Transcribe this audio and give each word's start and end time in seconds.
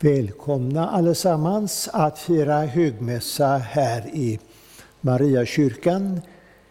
Välkomna 0.00 0.88
allesammans 0.88 1.88
att 1.92 2.18
fira 2.18 2.66
högmässa 2.66 3.56
här 3.56 4.06
i 4.06 4.38
Mariakyrkan. 5.00 6.20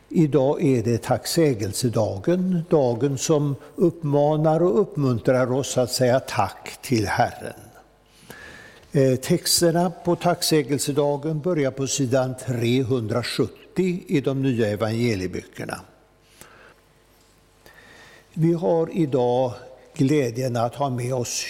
Idag 0.10 0.64
är 0.64 0.84
det 0.84 1.04
tacksägelsedagen, 1.04 2.64
dagen 2.70 3.18
som 3.18 3.56
uppmanar 3.76 4.64
och 4.64 4.82
uppmuntrar 4.82 5.52
oss 5.52 5.78
att 5.78 5.92
säga 5.92 6.20
tack 6.20 6.78
till 6.82 7.08
Herren. 7.08 7.60
Eh, 8.92 9.16
texterna 9.16 9.92
på 10.04 10.16
tacksägelsedagen 10.16 11.40
börjar 11.40 11.72
på 11.72 11.88
sidan 11.88 12.36
370 12.46 14.04
i 14.08 14.22
de 14.22 14.42
nya 14.42 14.68
evangelieböckerna. 14.68 15.80
Vi 18.34 18.54
har 18.54 18.90
idag 18.98 19.54
glädjen 19.94 20.56
att 20.56 20.76
ha 20.76 20.90
med 20.90 21.14
oss 21.14 21.46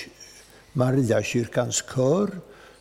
Mariakyrkans 0.77 1.83
kör 1.95 2.29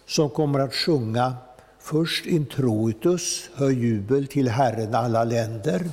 som 0.07 0.31
kommer 0.31 0.59
att 0.61 0.75
sjunga 0.75 1.35
först 1.81 2.27
introitus, 2.27 3.51
Hör 3.55 3.71
jubel 3.71 4.27
till 4.27 4.49
Herren 4.49 4.95
alla 4.95 5.25
länder, 5.25 5.91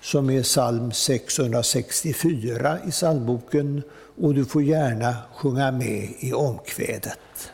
som 0.00 0.30
är 0.30 0.42
psalm 0.42 0.92
664 0.92 2.78
i 2.86 2.90
psalmboken 2.90 3.82
och 4.22 4.34
du 4.34 4.44
får 4.44 4.62
gärna 4.62 5.16
sjunga 5.34 5.70
med 5.70 6.08
i 6.18 6.32
omkvädet. 6.32 7.52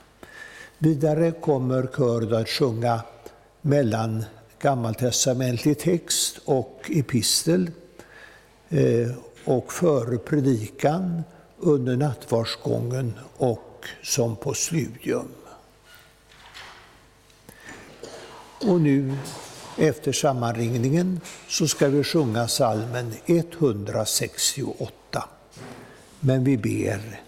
Vidare 0.79 1.31
kommer 1.31 1.89
kören 1.97 2.35
att 2.35 2.49
sjunga 2.49 3.01
mellan 3.61 4.25
gammaltestamentlig 4.59 5.79
text 5.79 6.39
och 6.45 6.91
epistel 6.95 7.71
eh, 8.69 9.11
och 9.45 9.73
före 9.73 10.19
predikan, 10.19 11.23
under 11.59 11.97
nattvardsgången 11.97 13.19
och 13.37 13.85
som 14.03 14.37
på 14.37 14.55
studium. 14.55 15.29
Och 18.61 18.81
nu 18.81 19.17
efter 19.77 20.13
sammanringningen 20.13 21.21
så 21.49 21.69
ska 21.69 21.89
vi 21.89 22.05
sjunga 22.05 22.49
salmen 22.49 23.15
168. 23.27 25.25
Men 26.21 26.45
vi 26.45 26.57
ber. 26.57 27.21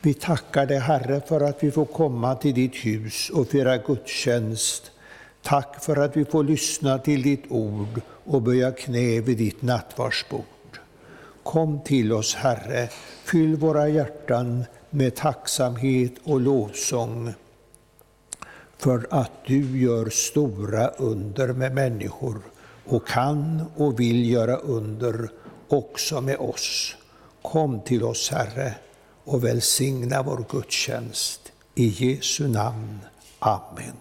Vi 0.00 0.14
tackar 0.14 0.66
dig 0.66 0.78
Herre 0.78 1.20
för 1.28 1.40
att 1.40 1.62
vi 1.62 1.70
får 1.70 1.84
komma 1.84 2.34
till 2.34 2.54
ditt 2.54 2.74
hus 2.74 3.30
och 3.30 3.48
fira 3.48 3.76
gudstjänst. 3.76 4.90
Tack 5.42 5.84
för 5.84 5.96
att 5.96 6.16
vi 6.16 6.24
får 6.24 6.44
lyssna 6.44 6.98
till 6.98 7.22
ditt 7.22 7.44
ord 7.48 8.00
och 8.24 8.42
böja 8.42 8.72
knä 8.72 9.20
vid 9.20 9.38
ditt 9.38 9.62
nattvardsbord. 9.62 10.53
Kom 11.44 11.80
till 11.80 12.12
oss, 12.12 12.34
Herre, 12.34 12.88
fyll 13.24 13.56
våra 13.56 13.88
hjärtan 13.88 14.64
med 14.90 15.14
tacksamhet 15.14 16.12
och 16.24 16.40
lovsång 16.40 17.34
för 18.78 19.06
att 19.10 19.30
du 19.46 19.80
gör 19.80 20.10
stora 20.10 20.88
under 20.88 21.52
med 21.52 21.74
människor 21.74 22.40
och 22.84 23.06
kan 23.06 23.62
och 23.76 24.00
vill 24.00 24.30
göra 24.30 24.56
under 24.56 25.28
också 25.68 26.20
med 26.20 26.36
oss. 26.36 26.96
Kom 27.42 27.80
till 27.80 28.02
oss, 28.02 28.30
Herre, 28.30 28.74
och 29.24 29.44
välsigna 29.44 30.22
vår 30.22 30.44
gudstjänst. 30.50 31.52
I 31.74 31.86
Jesu 31.86 32.48
namn. 32.48 33.00
Amen. 33.38 33.96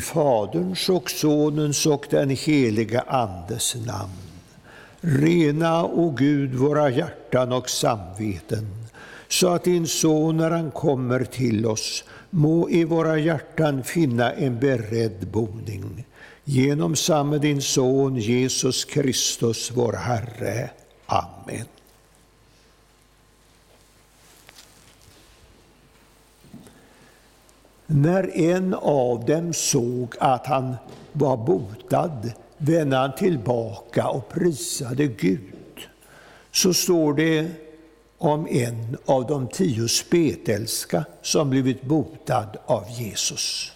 I 0.00 0.02
Faderns 0.02 0.88
och 0.88 1.10
Sonens 1.10 1.86
och 1.86 2.06
den 2.10 2.30
helige 2.30 3.00
Andes 3.00 3.76
namn. 3.86 4.12
Rena, 5.00 5.84
o 5.84 6.10
Gud, 6.10 6.54
våra 6.54 6.90
hjärtan 6.90 7.52
och 7.52 7.70
samveten, 7.70 8.66
så 9.28 9.48
att 9.48 9.64
din 9.64 9.86
Son, 9.86 10.36
när 10.36 10.50
han 10.50 10.70
kommer 10.70 11.24
till 11.24 11.66
oss, 11.66 12.04
må 12.30 12.70
i 12.70 12.84
våra 12.84 13.18
hjärtan 13.18 13.82
finna 13.82 14.32
en 14.32 14.58
beredd 14.58 15.28
boning. 15.32 16.04
Genom 16.44 16.96
samme 16.96 17.38
din 17.38 17.62
Son, 17.62 18.16
Jesus 18.16 18.84
Kristus, 18.84 19.72
vår 19.74 19.92
Herre. 19.92 20.70
Amen. 21.06 21.66
När 27.92 28.36
en 28.36 28.74
av 28.74 29.24
dem 29.24 29.52
såg 29.52 30.14
att 30.18 30.46
han 30.46 30.76
var 31.12 31.36
botad 31.36 32.32
vände 32.58 32.96
han 32.96 33.14
tillbaka 33.14 34.08
och 34.08 34.28
prisade 34.28 35.06
Gud. 35.06 35.88
Så 36.52 36.74
står 36.74 37.14
det 37.14 37.50
om 38.18 38.46
en 38.50 38.96
av 39.04 39.26
de 39.26 39.48
tio 39.48 39.88
spetälska 39.88 41.04
som 41.22 41.50
blivit 41.50 41.82
botad 41.82 42.56
av 42.66 42.84
Jesus. 42.98 43.72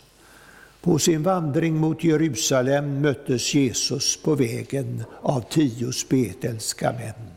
På 0.80 0.98
sin 0.98 1.22
vandring 1.22 1.76
mot 1.76 2.04
Jerusalem 2.04 3.00
möttes 3.00 3.54
Jesus 3.54 4.22
på 4.22 4.34
vägen 4.34 5.04
av 5.22 5.40
tio 5.40 5.92
spetälska 5.92 6.92
män. 6.92 7.30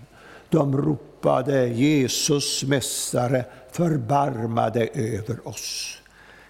De 0.50 0.78
ropade 0.78 1.68
Jesus, 1.68 2.64
Mästare, 2.64 3.46
förbarma 3.72 4.70
dig 4.70 4.92
över 4.94 5.48
oss. 5.48 5.98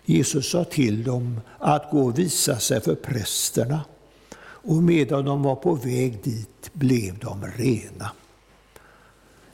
Jesus 0.10 0.50
sa 0.50 0.64
till 0.64 1.04
dem 1.04 1.42
att 1.60 1.92
gå 1.92 2.02
och 2.02 2.20
visa 2.20 2.60
sig 2.60 2.82
för 2.82 2.96
prästerna, 2.96 3.82
och 4.40 4.84
medan 4.84 5.26
de 5.26 5.44
var 5.44 5.56
på 5.56 5.74
väg 5.76 6.24
dit 6.24 6.70
blev 6.74 7.20
de 7.20 7.46
rena. 7.58 8.12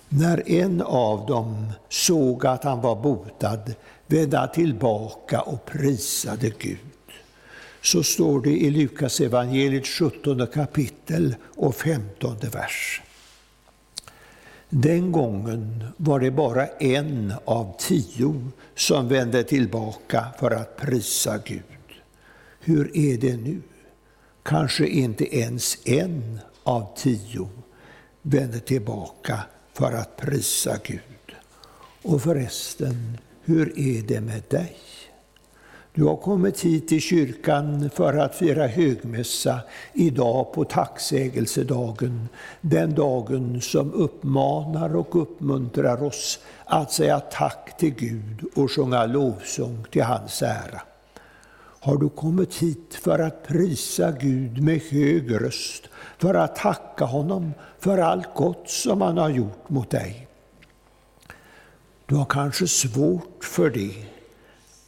När 0.09 0.49
en 0.49 0.81
av 0.81 1.25
dem 1.25 1.71
såg 1.89 2.45
att 2.45 2.63
han 2.63 2.81
var 2.81 2.95
botad 2.95 3.73
vände 4.07 4.37
han 4.37 4.51
tillbaka 4.51 5.41
och 5.41 5.65
prisade 5.65 6.51
Gud. 6.59 6.77
Så 7.81 8.03
står 8.03 8.41
det 8.41 8.57
i 8.57 8.71
Lukas 8.71 9.21
evangeliet 9.21 9.87
17 9.87 10.47
kapitel 10.47 11.35
och 11.55 11.75
15 11.75 12.37
vers. 12.51 13.01
Den 14.75 15.11
gången 15.11 15.83
var 15.97 16.19
det 16.19 16.31
bara 16.31 16.67
en 16.67 17.33
av 17.45 17.75
tio 17.79 18.49
som 18.75 19.07
vände 19.07 19.43
tillbaka 19.43 20.25
för 20.39 20.51
att 20.51 20.77
prisa 20.77 21.37
Gud. 21.45 21.63
Hur 22.59 22.97
är 22.97 23.17
det 23.17 23.37
nu? 23.37 23.61
Kanske 24.43 24.87
inte 24.87 25.37
ens 25.37 25.87
en 25.87 26.39
av 26.63 26.87
tio 26.95 27.49
vänder 28.21 28.59
tillbaka 28.59 29.39
för 29.73 29.91
att 29.91 30.17
prisa 30.17 30.77
Gud. 30.83 31.35
Och 32.01 32.21
förresten, 32.21 33.17
hur 33.43 33.79
är 33.79 34.01
det 34.01 34.21
med 34.21 34.43
dig? 34.49 34.77
Du 35.95 36.03
har 36.03 36.15
kommit 36.15 36.61
hit 36.61 36.87
till 36.87 37.01
kyrkan 37.01 37.89
för 37.89 38.13
att 38.13 38.35
fira 38.35 38.67
högmässa 38.67 39.59
idag 39.93 40.53
på 40.53 40.63
tacksägelsedagen, 40.63 42.29
den 42.61 42.95
dagen 42.95 43.61
som 43.61 43.93
uppmanar 43.93 44.95
och 44.95 45.21
uppmuntrar 45.21 46.03
oss 46.03 46.39
att 46.65 46.91
säga 46.91 47.19
tack 47.19 47.77
till 47.77 47.93
Gud 47.95 48.45
och 48.55 48.71
sjunga 48.71 49.05
lovsång 49.05 49.85
till 49.91 50.03
hans 50.03 50.41
ära. 50.41 50.81
Har 51.79 51.97
du 51.97 52.09
kommit 52.09 52.55
hit 52.55 52.99
för 53.01 53.19
att 53.19 53.47
prisa 53.47 54.11
Gud 54.11 54.63
med 54.63 54.81
hög 54.81 55.41
röst, 55.41 55.83
för 56.17 56.33
att 56.33 56.55
tacka 56.55 57.05
honom 57.05 57.53
för 57.79 57.97
allt 57.97 58.35
gott 58.35 58.69
som 58.69 59.01
han 59.01 59.17
har 59.17 59.29
gjort 59.29 59.69
mot 59.69 59.89
dig? 59.89 60.27
Du 62.05 62.15
har 62.15 62.25
kanske 62.25 62.67
svårt 62.67 63.43
för 63.43 63.69
det, 63.69 64.12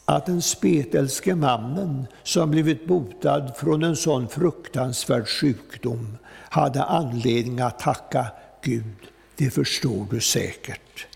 att 0.05 0.25
den 0.25 0.41
spetälske 0.41 1.35
mannen 1.35 2.07
som 2.24 2.51
blivit 2.51 2.88
botad 2.88 3.51
från 3.57 3.83
en 3.83 3.95
sån 3.95 4.27
fruktansvärd 4.27 5.27
sjukdom 5.27 6.17
hade 6.31 6.83
anledning 6.83 7.59
att 7.59 7.79
tacka 7.79 8.27
Gud, 8.62 8.95
det 9.35 9.50
förstår 9.50 10.05
du 10.12 10.21
säkert. 10.21 11.07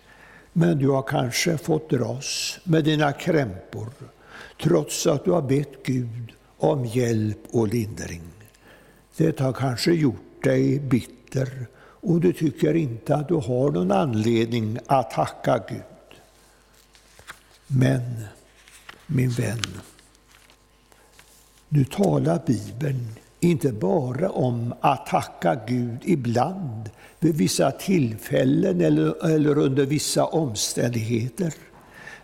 Men 0.53 0.77
du 0.77 0.89
har 0.89 1.01
kanske 1.01 1.57
fått 1.57 1.89
dras 1.89 2.59
med 2.63 2.83
dina 2.83 3.11
krämpor 3.11 3.89
trots 4.61 5.07
att 5.07 5.25
du 5.25 5.31
har 5.31 5.41
bett 5.41 5.83
Gud 5.83 6.31
om 6.57 6.85
hjälp 6.85 7.39
och 7.51 7.67
lindring. 7.67 8.21
Det 9.17 9.39
har 9.39 9.53
kanske 9.53 9.91
gjort 9.91 10.43
dig 10.43 10.79
bitter 10.79 11.67
och 12.01 12.21
du 12.21 12.33
tycker 12.33 12.73
inte 12.73 13.15
att 13.15 13.27
du 13.27 13.33
har 13.33 13.71
någon 13.71 13.91
anledning 13.91 14.79
att 14.85 15.11
tacka 15.11 15.63
Gud. 15.69 15.81
Men, 17.67 18.01
min 19.11 19.29
vän, 19.29 19.61
nu 21.69 21.85
talar 21.85 22.41
Bibeln 22.45 23.07
inte 23.39 23.71
bara 23.71 24.29
om 24.29 24.73
att 24.81 25.05
tacka 25.05 25.55
Gud 25.67 25.99
ibland, 26.03 26.89
vid 27.19 27.35
vissa 27.35 27.71
tillfällen 27.71 28.81
eller, 28.81 29.25
eller 29.25 29.57
under 29.57 29.85
vissa 29.85 30.25
omständigheter. 30.25 31.53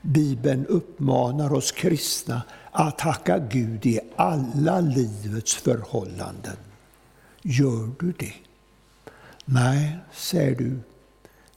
Bibeln 0.02 0.66
uppmanar 0.66 1.54
oss 1.54 1.72
kristna 1.72 2.42
att 2.72 2.98
tacka 2.98 3.40
Gud 3.40 3.86
i 3.86 4.00
alla 4.16 4.80
livets 4.80 5.56
förhållanden. 5.56 6.58
Gör 7.42 7.90
du 8.00 8.12
det? 8.12 8.34
Nej, 9.46 9.98
säger 10.14 10.56
du, 10.56 10.80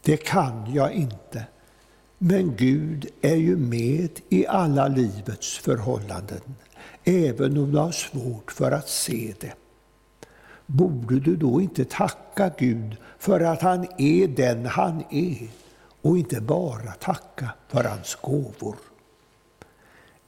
det 0.02 0.16
kan 0.16 0.74
jag 0.74 0.92
inte. 0.92 1.44
Men 2.18 2.56
Gud 2.56 3.10
är 3.20 3.36
ju 3.36 3.56
med 3.56 4.20
i 4.28 4.46
alla 4.46 4.88
livets 4.88 5.58
förhållanden, 5.58 6.40
även 7.04 7.58
om 7.58 7.72
du 7.72 7.78
har 7.78 7.92
svårt 7.92 8.52
för 8.52 8.72
att 8.72 8.88
se 8.88 9.34
det. 9.40 9.54
Borde 10.66 11.20
du 11.20 11.36
då 11.36 11.60
inte 11.60 11.84
tacka 11.84 12.50
Gud 12.58 12.96
för 13.18 13.40
att 13.40 13.62
han 13.62 13.86
är 13.98 14.28
den 14.28 14.66
han 14.66 15.04
är 15.10 15.48
och 16.02 16.18
inte 16.18 16.40
bara 16.40 16.92
tacka 16.92 17.50
för 17.68 17.84
hans 17.84 18.14
gåvor? 18.14 18.76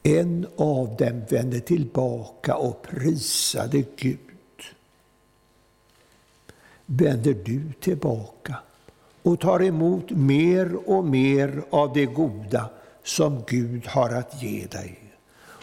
En 0.03 0.47
av 0.57 0.97
dem 0.97 1.23
vände 1.31 1.61
tillbaka 1.61 2.57
och 2.57 2.83
prisade 2.83 3.85
Gud. 3.97 4.19
Vänder 6.87 7.35
du 7.45 7.73
tillbaka 7.81 8.57
och 9.23 9.41
tar 9.41 9.63
emot 9.63 10.11
mer 10.11 10.89
och 10.91 11.05
mer 11.05 11.63
av 11.71 11.93
det 11.93 12.07
goda 12.07 12.71
som 13.05 13.43
Gud 13.47 13.87
har 13.87 14.11
att 14.11 14.43
ge 14.43 14.67
dig. 14.67 14.99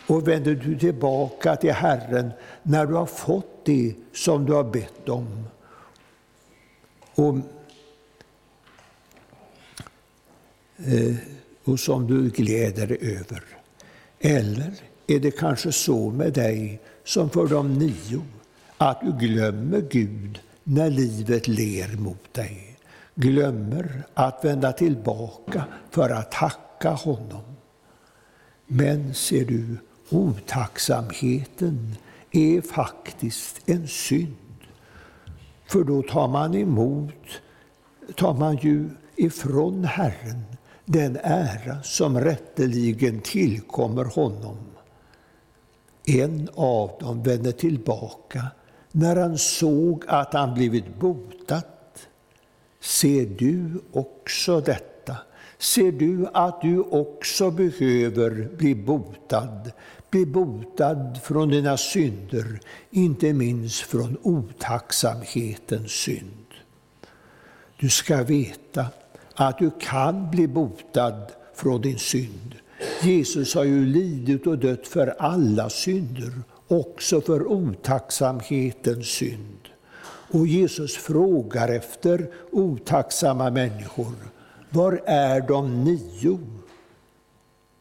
Och 0.08 0.28
vänder 0.28 0.56
du 0.56 0.80
tillbaka 0.80 1.56
till 1.56 1.72
Herren 1.74 2.32
när 2.64 2.86
du 2.86 2.94
har 2.94 3.06
fått 3.06 3.66
det 3.66 3.94
som 4.14 4.46
du 4.46 4.54
har 4.54 4.64
bett 4.64 5.10
om. 5.10 5.44
Och, 7.16 7.38
eh, 10.78 11.16
och 11.64 11.80
som 11.80 12.08
du 12.08 12.30
gläder 12.30 12.88
dig 12.88 12.98
över. 13.02 13.44
Eller 14.20 14.74
är 15.08 15.20
det 15.20 15.32
kanske 15.32 15.72
så 15.72 16.10
med 16.10 16.34
dig 16.34 16.80
som 17.04 17.30
för 17.30 17.48
de 17.48 17.74
nio, 17.74 18.22
att 18.78 19.02
du 19.02 19.28
glömmer 19.28 19.82
Gud 19.82 20.40
när 20.64 20.90
livet 20.90 21.48
ler 21.48 21.98
mot 21.98 22.34
dig? 22.34 22.77
Glömmer 23.18 24.04
att 24.14 24.46
vända 24.46 24.72
tillbaka 24.72 25.64
för 25.90 26.10
att 26.10 26.32
tacka 26.32 26.90
honom. 26.90 27.44
Men 28.68 29.14
ser 29.14 29.46
du, 29.46 29.78
otacksamheten 30.10 31.96
är 32.32 32.62
faktiskt 32.62 33.70
en 33.70 33.88
synd. 33.88 34.36
För 35.66 35.84
då 35.84 36.02
tar 36.02 36.28
man 36.28 36.56
emot, 36.56 37.42
tar 38.16 38.34
man 38.34 38.58
ju 38.58 38.90
ifrån 39.16 39.84
Herren 39.84 40.44
den 40.86 41.18
ära 41.24 41.84
som 41.84 42.20
rätteligen 42.20 43.22
tillkommer 43.22 44.06
honom. 44.06 44.58
En 46.06 46.50
av 46.56 46.92
dem 47.00 47.24
vände 47.24 47.52
tillbaka 47.52 48.46
när 48.92 49.16
han 49.16 49.38
såg 49.38 50.04
att 50.08 50.34
han 50.34 50.54
blivit 50.54 51.00
botad 51.00 51.64
Ser 52.80 53.26
du 53.26 53.82
också 53.92 54.62
detta? 54.62 55.18
Ser 55.58 55.92
du 55.92 56.28
att 56.34 56.62
du 56.62 56.80
också 56.80 57.52
behöver 57.52 58.50
bli 58.58 58.76
botad? 58.76 59.72
Bli 60.10 60.26
botad 60.26 61.20
från 61.24 61.50
dina 61.50 61.78
synder, 61.78 62.60
inte 62.90 63.34
minst 63.34 63.82
från 63.82 64.18
otacksamhetens 64.22 65.92
synd. 65.92 66.48
Du 67.80 67.90
ska 67.90 68.24
veta 68.24 68.86
att 69.34 69.58
du 69.58 69.72
kan 69.80 70.32
bli 70.32 70.48
botad 70.48 71.32
från 71.56 71.82
din 71.82 71.98
synd. 71.98 72.56
Jesus 73.04 73.56
har 73.56 73.64
ju 73.64 73.86
lidit 73.86 74.48
och 74.48 74.58
dött 74.58 74.88
för 74.88 75.08
alla 75.20 75.70
synder 75.70 76.32
också 76.68 77.22
för 77.22 77.48
otacksamhetens 77.48 79.08
synd. 79.08 79.67
Och 80.32 80.48
Jesus 80.48 80.98
frågar 80.98 81.70
efter 81.70 82.30
otacksamma 82.52 83.50
människor. 83.50 84.14
Var 84.70 85.02
är 85.06 85.42
de 85.42 85.84
nio? 85.84 86.40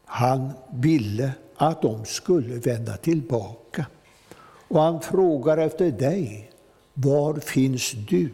Han 0.04 0.50
ville 0.72 1.32
att 1.56 1.82
de 1.82 2.04
skulle 2.04 2.54
vända 2.54 2.96
tillbaka. 2.96 3.86
Och 4.68 4.82
han 4.82 5.00
frågar 5.00 5.58
efter 5.58 5.90
dig. 5.90 6.50
Var 6.94 7.34
finns 7.34 7.92
du? 8.08 8.30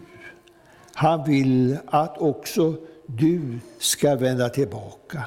Han 0.95 1.25
vill 1.25 1.79
att 1.87 2.19
också 2.19 2.75
du 3.07 3.59
ska 3.79 4.15
vända 4.17 4.49
tillbaka. 4.49 5.25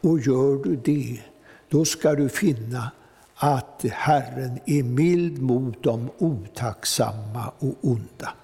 Och 0.00 0.20
gör 0.20 0.64
du 0.64 0.76
det, 0.76 1.20
då 1.68 1.84
ska 1.84 2.14
du 2.14 2.28
finna 2.28 2.90
att 3.36 3.84
Herren 3.90 4.58
är 4.66 4.82
mild 4.82 5.42
mot 5.42 5.82
de 5.82 6.10
otacksamma 6.18 7.52
och 7.58 7.74
onda. 7.80 8.34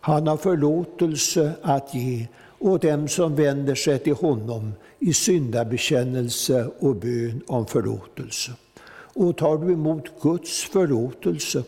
Han 0.00 0.26
har 0.26 0.36
förlåtelse 0.36 1.52
att 1.62 1.94
ge 1.94 2.26
åt 2.58 2.82
dem 2.82 3.08
som 3.08 3.34
vänder 3.34 3.74
sig 3.74 3.98
till 3.98 4.14
honom 4.14 4.72
i 4.98 5.12
syndabekännelse 5.12 6.70
och 6.78 6.96
bön 6.96 7.42
om 7.46 7.66
förlåtelse. 7.66 8.52
Och 8.90 9.36
tar 9.36 9.58
du 9.58 9.72
emot 9.72 10.20
Guds 10.22 10.62
förlåtelse, 10.64 11.62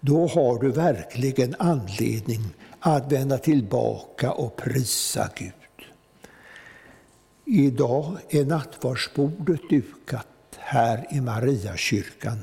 då 0.00 0.26
har 0.26 0.60
du 0.60 0.70
verkligen 0.70 1.54
anledning 1.58 2.40
att 2.80 3.12
vända 3.12 3.38
tillbaka 3.38 4.32
och 4.32 4.56
prisa 4.56 5.28
Gud. 5.34 5.52
Idag 7.44 8.16
är 8.28 8.44
nattvardsbordet 8.44 9.60
dukat 9.70 10.26
här 10.72 11.06
i 11.10 11.20
Mariakyrkan 11.20 12.38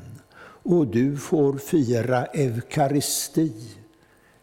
och 0.62 0.86
du 0.86 1.16
får 1.16 1.58
fira 1.58 2.24
eukaristi, 2.24 3.52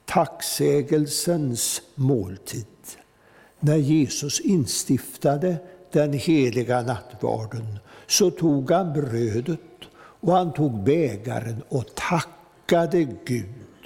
tacksägelsens 0.05 1.81
måltid. 1.95 2.65
När 3.59 3.75
Jesus 3.75 4.39
instiftade 4.39 5.57
den 5.91 6.13
heliga 6.13 6.81
nattvarden 6.81 7.79
så 8.07 8.31
tog 8.31 8.71
han 8.71 8.93
brödet 8.93 9.59
och 9.97 10.33
han 10.33 10.53
tog 10.53 10.83
bägaren 10.83 11.63
och 11.69 11.85
tackade 11.95 13.07
Gud. 13.25 13.83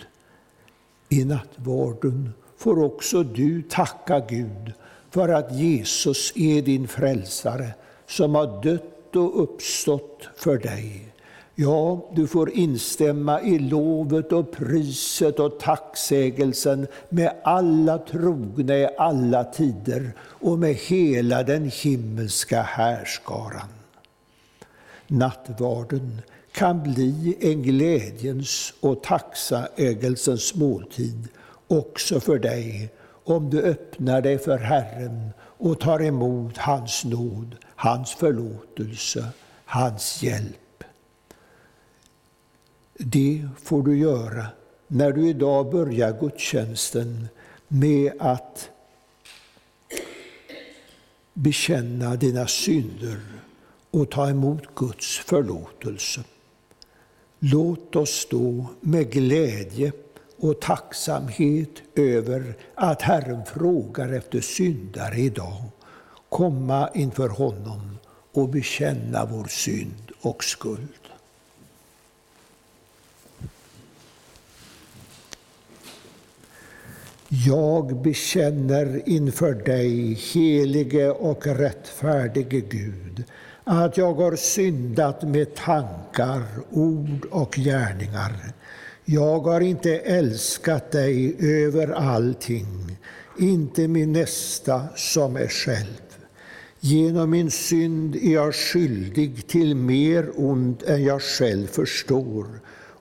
I 1.10 1.26
nattvarden 1.26 2.34
får 2.58 2.84
också 2.84 3.24
du 3.24 3.62
tacka 3.62 4.20
Gud 4.20 4.74
för 5.10 5.30
att 5.30 5.56
Jesus 5.56 6.34
är 6.36 6.62
din 6.62 6.88
frälsare 6.88 7.74
som 8.08 8.36
har 8.36 8.64
dött 8.64 9.01
och 9.16 9.44
uppstått 9.44 10.28
för 10.36 10.58
dig. 10.58 11.12
Ja, 11.56 12.10
du 12.16 12.28
får 12.28 12.52
instämma 12.52 13.42
i 13.42 13.60
lovet 13.60 14.32
och 14.32 14.52
priset 14.52 15.40
och 15.40 15.60
tacksägelsen 15.60 16.88
med 17.10 17.34
alla 17.44 17.98
trogna 17.98 18.78
i 18.78 18.88
alla 18.98 19.44
tider 19.44 20.12
och 20.22 20.60
med 20.60 20.76
hela 20.76 21.44
den 21.44 21.72
himmelska 21.74 22.62
härskaran. 22.62 23.70
Nattvarden 25.08 26.22
kan 26.52 26.84
bli 26.84 27.38
en 27.40 27.64
glädjens 27.64 28.74
och 28.80 29.04
tacksägelsens 29.04 30.56
måltid 30.56 31.28
också 31.68 32.20
för 32.20 32.40
dig 32.40 32.90
om 33.24 33.50
du 33.50 33.62
öppnar 33.62 34.22
dig 34.22 34.38
för 34.38 34.58
Herren 34.58 35.30
och 35.40 35.80
tar 35.80 36.02
emot 36.02 36.58
hans 36.58 37.06
nåd, 37.06 37.56
hans 37.82 38.14
förlåtelse, 38.16 39.30
hans 39.66 40.24
hjälp. 40.24 40.84
Det 42.98 43.48
får 43.64 43.84
du 43.84 43.98
göra 43.98 44.46
när 44.88 45.12
du 45.12 45.30
idag 45.30 45.72
börjar 45.72 46.20
gudstjänsten 46.20 47.28
med 47.68 48.14
att 48.20 48.70
bekänna 51.34 52.16
dina 52.16 52.48
synder 52.48 53.20
och 53.92 54.12
ta 54.12 54.30
emot 54.30 54.76
Guds 54.76 55.18
förlåtelse. 55.18 56.24
Låt 57.40 57.96
oss 57.96 58.28
då 58.32 58.66
med 58.82 59.12
glädje 59.12 59.92
och 60.38 60.60
tacksamhet 60.62 61.82
över 61.96 62.54
att 62.76 63.02
Herren 63.02 63.46
frågar 63.46 64.14
efter 64.14 64.42
syndare 64.42 65.18
idag 65.18 65.64
komma 66.32 66.90
inför 66.94 67.30
honom 67.30 67.98
och 68.34 68.50
bekänna 68.50 69.26
vår 69.26 69.46
synd 69.48 70.12
och 70.22 70.44
skuld. 70.44 70.88
Jag 77.28 78.02
bekänner 78.02 79.10
inför 79.10 79.54
dig, 79.54 80.14
helige 80.14 81.10
och 81.10 81.48
rättfärdige 81.48 82.62
Gud, 82.62 83.24
att 83.64 83.98
jag 83.98 84.14
har 84.14 84.36
syndat 84.36 85.22
med 85.22 85.56
tankar, 85.56 86.44
ord 86.72 87.26
och 87.32 87.56
gärningar 87.56 88.54
jag 89.06 89.40
har 89.40 89.62
inte 89.62 89.98
älskat 89.98 90.92
dig 90.92 91.36
över 91.40 91.88
allting, 91.88 92.98
inte 93.40 93.88
min 93.88 94.14
nästa 94.14 94.88
som 94.96 95.36
är 95.36 95.48
själv. 95.48 96.11
Genom 96.84 97.30
min 97.30 97.52
synd 97.52 98.16
är 98.16 98.34
jag 98.34 98.56
skyldig 98.56 99.48
till 99.48 99.76
mer 99.76 100.32
ont 100.36 100.84
än 100.84 101.04
jag 101.04 101.22
själv 101.22 101.68
förstår 101.68 102.46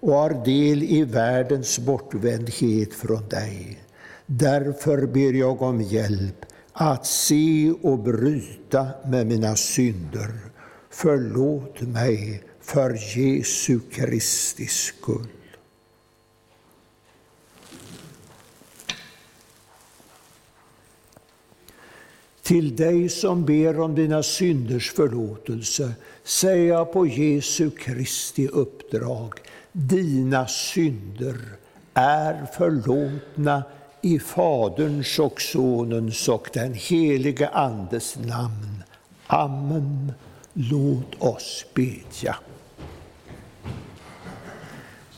och 0.00 0.12
har 0.12 0.44
del 0.44 0.82
i 0.82 1.04
världens 1.04 1.78
bortvändhet 1.78 2.94
från 2.94 3.28
dig. 3.28 3.78
Därför 4.26 5.06
ber 5.06 5.32
jag 5.32 5.62
om 5.62 5.80
hjälp 5.80 6.46
att 6.72 7.06
se 7.06 7.72
och 7.82 7.98
bryta 7.98 8.86
med 9.04 9.26
mina 9.26 9.56
synder. 9.56 10.30
Förlåt 10.90 11.80
mig 11.80 12.42
för 12.60 13.18
Jesu 13.18 13.80
Kristi 13.90 14.66
skull. 14.66 15.39
Till 22.50 22.76
dig 22.76 23.08
som 23.08 23.44
ber 23.44 23.80
om 23.80 23.94
dina 23.94 24.22
synders 24.22 24.92
förlåtelse 24.92 25.92
säger 26.24 26.68
jag 26.68 26.92
på 26.92 27.06
Jesu 27.06 27.70
Kristi 27.70 28.48
uppdrag, 28.48 29.34
dina 29.72 30.46
synder 30.46 31.36
är 31.94 32.46
förlåtna 32.58 33.62
i 34.02 34.18
Faderns 34.18 35.18
och 35.18 35.40
Sonens 35.40 36.28
och 36.28 36.50
den 36.52 36.74
helige 36.74 37.48
Andes 37.48 38.18
namn. 38.18 38.82
Amen. 39.26 40.12
Låt 40.52 41.14
oss 41.18 41.64
bedja. 41.74 42.36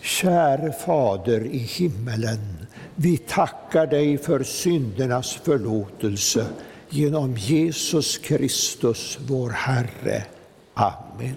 Käre 0.01 0.73
Fader 0.73 1.47
i 1.47 1.59
himmelen, 1.59 2.67
vi 2.95 3.17
tackar 3.17 3.87
dig 3.87 4.19
för 4.19 4.43
syndernas 4.43 5.33
förlåtelse 5.33 6.47
genom 6.93 7.37
Jesus 7.37 8.19
Kristus, 8.19 9.19
vår 9.27 9.51
Herre. 9.51 10.25
Amen. 10.75 11.37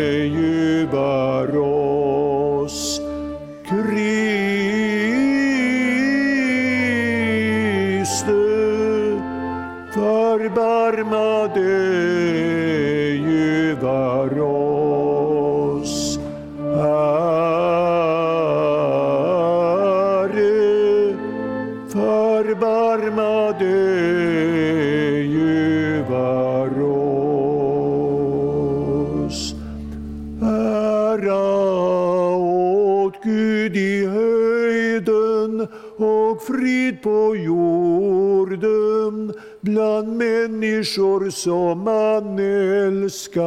frid 36.91 37.01
på 37.01 37.35
jorden 37.35 39.33
bland 39.61 40.17
människor 40.17 41.29
som 41.29 41.83
man 41.83 42.39
älskar. 42.39 43.41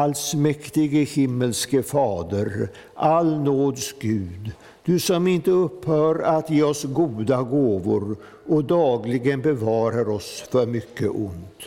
Allsmäktige 0.00 1.04
himmelske 1.04 1.82
Fader, 1.82 2.68
all 2.94 3.40
nåds 3.40 3.94
Gud, 4.00 4.52
du 4.84 5.00
som 5.00 5.26
inte 5.26 5.50
upphör 5.50 6.22
att 6.22 6.50
ge 6.50 6.62
oss 6.62 6.84
goda 6.84 7.42
gåvor 7.42 8.16
och 8.48 8.64
dagligen 8.64 9.40
bevarar 9.40 10.08
oss 10.08 10.44
för 10.50 10.66
mycket 10.66 11.08
ont. 11.08 11.60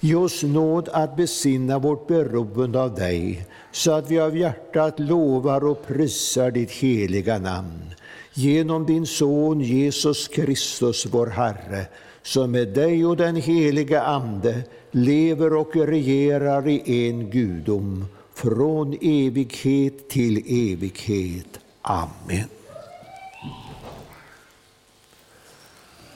Ge 0.00 0.14
oss 0.14 0.42
nåd 0.42 0.88
att 0.92 1.16
besinna 1.16 1.78
vårt 1.78 2.06
beroende 2.06 2.82
av 2.82 2.94
dig, 2.94 3.46
så 3.72 3.92
att 3.92 4.10
vi 4.10 4.18
av 4.18 4.36
hjärtat 4.36 5.00
lovar 5.00 5.64
och 5.64 5.86
prisar 5.86 6.50
ditt 6.50 6.70
heliga 6.70 7.38
namn. 7.38 7.94
Genom 8.34 8.86
din 8.86 9.06
Son 9.06 9.60
Jesus 9.60 10.28
Kristus, 10.28 11.06
vår 11.10 11.26
Herre, 11.26 11.86
som 12.26 12.50
med 12.50 12.68
dig 12.68 13.06
och 13.06 13.16
den 13.16 13.36
heliga 13.36 14.02
Ande 14.02 14.62
lever 14.90 15.52
och 15.52 15.76
regerar 15.76 16.68
i 16.68 17.08
en 17.08 17.30
gudom, 17.30 18.06
från 18.34 18.98
evighet 19.00 20.08
till 20.08 20.36
evighet. 20.72 21.60
Amen. 21.82 22.48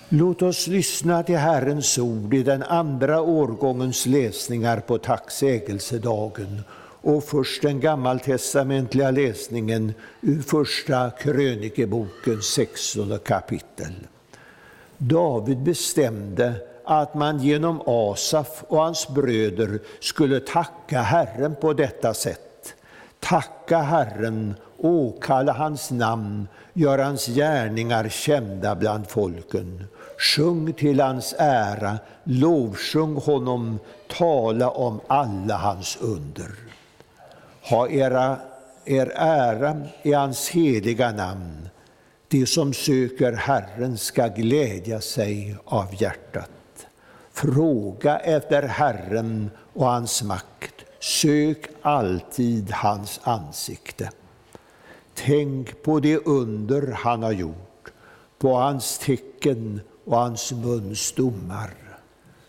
Låt 0.08 0.42
oss 0.42 0.66
lyssna 0.66 1.22
till 1.22 1.36
Herrens 1.36 1.98
ord 1.98 2.34
i 2.34 2.42
den 2.42 2.62
andra 2.62 3.20
årgångens 3.20 4.06
läsningar 4.06 4.80
på 4.80 4.98
tacksägelsedagen 4.98 6.62
och 7.02 7.24
först 7.24 7.62
den 7.62 7.80
gammaltestamentliga 7.80 9.10
läsningen 9.10 9.92
ur 10.20 10.42
Första 10.42 11.10
krönikebokens 11.10 12.44
16 12.44 13.18
kapitel. 13.18 13.92
David 15.02 15.58
bestämde 15.58 16.54
att 16.84 17.14
man 17.14 17.38
genom 17.38 17.82
Asaf 17.86 18.64
och 18.68 18.78
hans 18.78 19.08
bröder 19.08 19.80
skulle 20.00 20.40
tacka 20.40 21.00
Herren 21.02 21.54
på 21.60 21.72
detta 21.72 22.14
sätt. 22.14 22.74
Tacka 23.20 23.78
Herren, 23.78 24.54
åkalla 24.78 25.52
hans 25.52 25.90
namn, 25.90 26.48
gör 26.72 26.98
hans 26.98 27.26
gärningar 27.26 28.08
kända 28.08 28.74
bland 28.74 29.08
folken. 29.10 29.84
Sjung 30.18 30.72
till 30.72 31.00
hans 31.00 31.34
ära, 31.38 31.98
lovsjung 32.24 33.16
honom, 33.16 33.78
tala 34.18 34.70
om 34.70 35.00
alla 35.06 35.56
hans 35.56 35.98
under. 36.00 36.50
Ha 37.62 37.88
era, 37.88 38.36
er 38.84 39.12
ära 39.16 39.76
i 40.02 40.12
hans 40.12 40.48
heliga 40.48 41.12
namn. 41.12 41.68
De 42.30 42.46
som 42.46 42.72
söker 42.72 43.32
Herren 43.32 43.98
ska 43.98 44.28
glädja 44.28 45.00
sig 45.00 45.56
av 45.64 46.02
hjärtat. 46.02 46.86
Fråga 47.32 48.18
efter 48.18 48.62
Herren 48.62 49.50
och 49.72 49.86
hans 49.86 50.22
makt. 50.22 50.74
Sök 51.00 51.66
alltid 51.82 52.70
hans 52.70 53.20
ansikte. 53.22 54.10
Tänk 55.14 55.82
på 55.82 56.00
det 56.00 56.16
under 56.16 56.92
han 56.92 57.22
har 57.22 57.32
gjort, 57.32 57.92
på 58.38 58.54
hans 58.54 58.98
tecken 58.98 59.80
och 60.04 60.16
hans 60.16 60.52
muns 60.52 61.12
domar. 61.12 61.70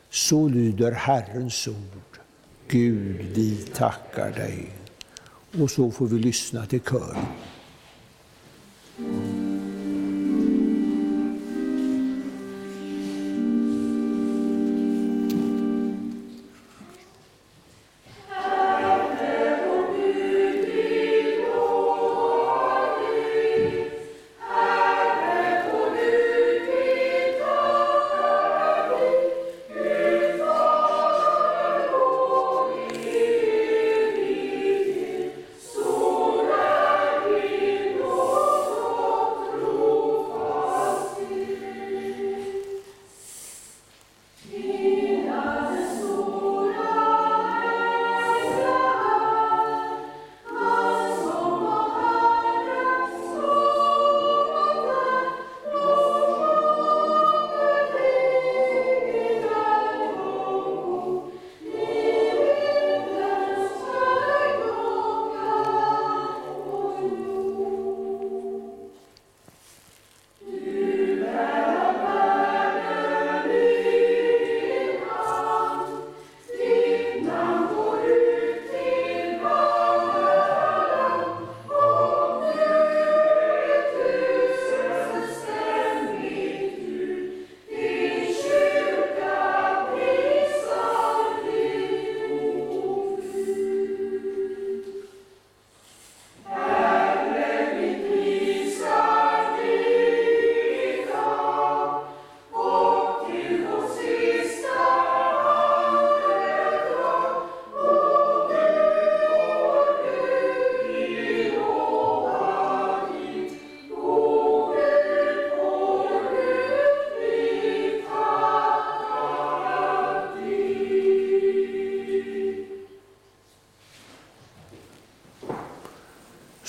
Så 0.09 0.47
lyder 0.47 0.91
Herrens 0.91 1.67
ord. 1.67 2.19
Gud, 2.67 3.25
vi 3.35 3.57
tackar 3.57 4.31
dig. 4.31 4.69
Och 5.61 5.71
så 5.71 5.91
får 5.91 6.07
vi 6.07 6.19
lyssna 6.19 6.65
till 6.65 6.81
kören. 6.81 7.25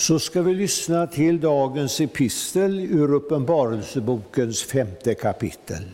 Så 0.03 0.19
ska 0.19 0.43
vi 0.43 0.55
lyssna 0.55 1.07
till 1.07 1.41
dagens 1.41 2.01
epistel 2.01 2.81
ur 2.81 3.15
Uppenbarelsebokens 3.15 4.63
femte 4.63 5.15
kapitel. 5.15 5.85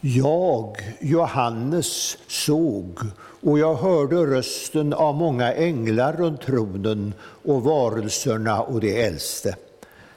Jag, 0.00 0.76
Johannes, 1.00 2.18
såg 2.26 2.98
och 3.40 3.58
jag 3.58 3.74
hörde 3.74 4.16
rösten 4.16 4.92
av 4.92 5.14
många 5.14 5.52
änglar 5.52 6.12
runt 6.12 6.40
tronen 6.40 7.14
och 7.20 7.62
varelserna 7.62 8.62
och 8.62 8.80
de 8.80 9.02
äldste. 9.02 9.56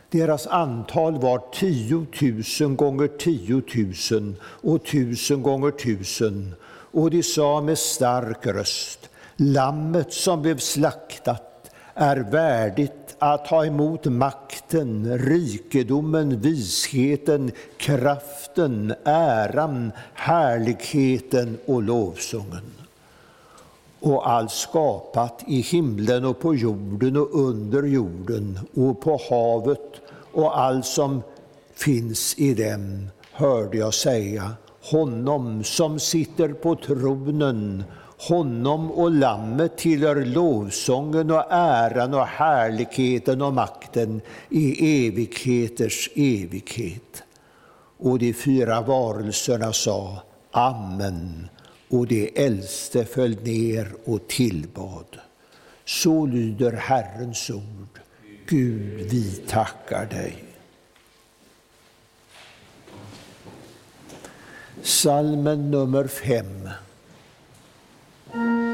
Deras 0.10 0.48
antal 0.48 1.22
var 1.22 1.42
tiotusen 1.54 2.76
gånger 2.76 3.08
tiotusen 3.08 4.36
och 4.44 4.86
tusen 4.86 5.44
gånger 5.44 5.72
tusen 5.72 6.56
och 6.92 7.12
de 7.12 7.24
sa 7.24 7.62
med 7.62 7.78
stark 7.78 8.46
röst 8.46 9.10
Lammet 9.44 10.14
som 10.14 10.42
blev 10.42 10.58
slaktat 10.58 11.11
är 12.02 12.18
värdigt 12.18 13.16
att 13.20 13.46
ta 13.46 13.66
emot 13.66 14.06
makten, 14.06 15.18
rikedomen, 15.20 16.40
visheten, 16.42 17.52
kraften, 17.78 18.94
äran, 19.04 19.92
härligheten 20.14 21.58
och 21.66 21.84
lovsången. 21.84 22.72
Och 24.00 24.30
allt 24.30 24.52
skapat 24.52 25.44
i 25.48 25.62
himlen 25.62 26.26
och 26.26 26.40
på 26.40 26.56
jorden 26.56 27.18
och 27.18 27.30
under 27.40 27.84
jorden 27.84 28.60
och 28.76 29.02
på 29.02 29.20
havet 29.30 30.02
och 30.34 30.60
allt 30.60 30.86
som 30.86 31.22
finns 31.74 32.36
i 32.38 32.54
dem 32.54 33.08
hörde 33.32 33.78
jag 33.78 33.94
säga 33.94 34.52
honom 34.82 35.64
som 35.64 36.00
sitter 36.00 36.50
på 36.50 36.76
tronen 36.76 37.84
honom 38.22 38.92
och 38.92 39.12
Lammet 39.12 39.78
tillhör 39.78 40.26
lovsången 40.26 41.32
och 41.32 41.46
äran 41.50 42.14
och 42.14 42.26
härligheten 42.26 43.42
och 43.42 43.54
makten 43.54 44.22
i 44.50 45.08
evigheters 45.08 46.10
evighet. 46.16 47.24
Och 47.98 48.20
de 48.20 48.34
fyra 48.34 48.82
varelserna 48.82 49.74
sa 49.74 50.24
Amen, 50.52 51.50
och 51.90 52.08
de 52.08 52.32
äldste 52.36 53.06
föll 53.06 53.44
ner 53.44 53.94
och 54.06 54.28
tillbad. 54.28 55.18
Så 55.86 56.26
lyder 56.26 56.72
Herrens 56.72 57.50
ord. 57.50 58.00
Gud, 58.48 59.12
vi 59.12 59.32
tackar 59.48 60.06
dig. 60.06 60.44
Salmen 64.82 65.72
nummer 65.72 66.08
fem. 66.08 66.70
Thank 68.32 68.46
you. 68.46 68.71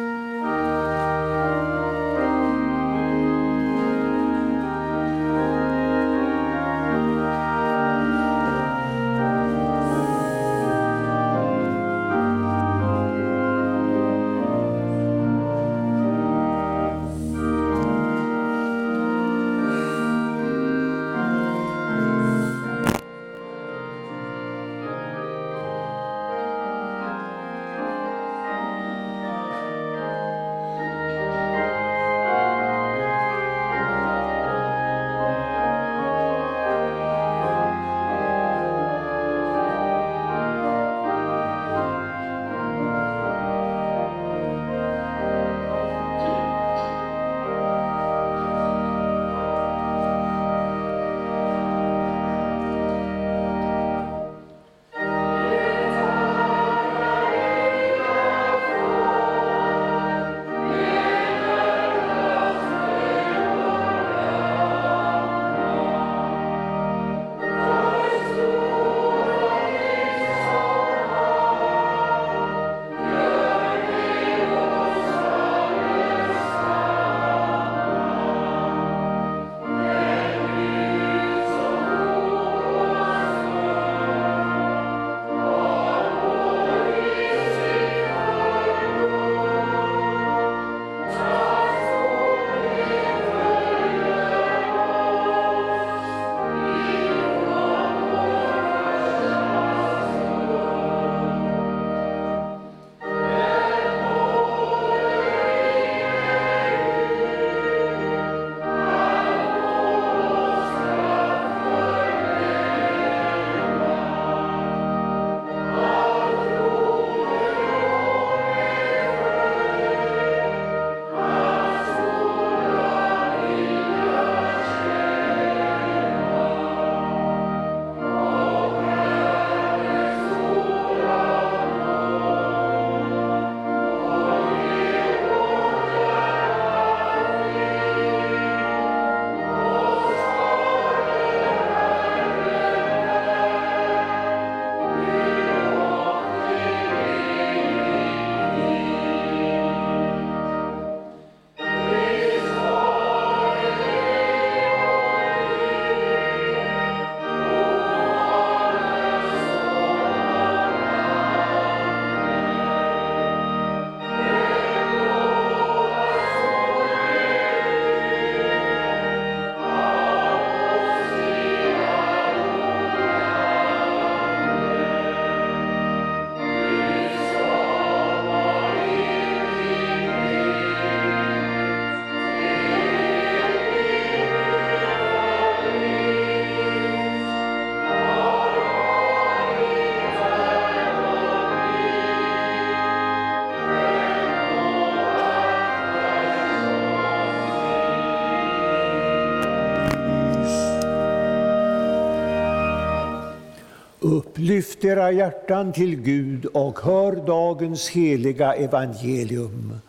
Lyft 204.78 204.86
era 204.86 205.12
hjärtan 205.12 205.74
till 205.74 205.96
Gud 205.96 206.46
och 206.46 206.80
hör 206.80 207.16
dagens 207.16 207.90
heliga 207.90 208.54
evangelium. 208.54 209.80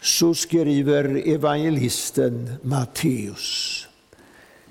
Så 0.00 0.34
skriver 0.34 1.28
evangelisten 1.28 2.54
Matteus. 2.62 3.86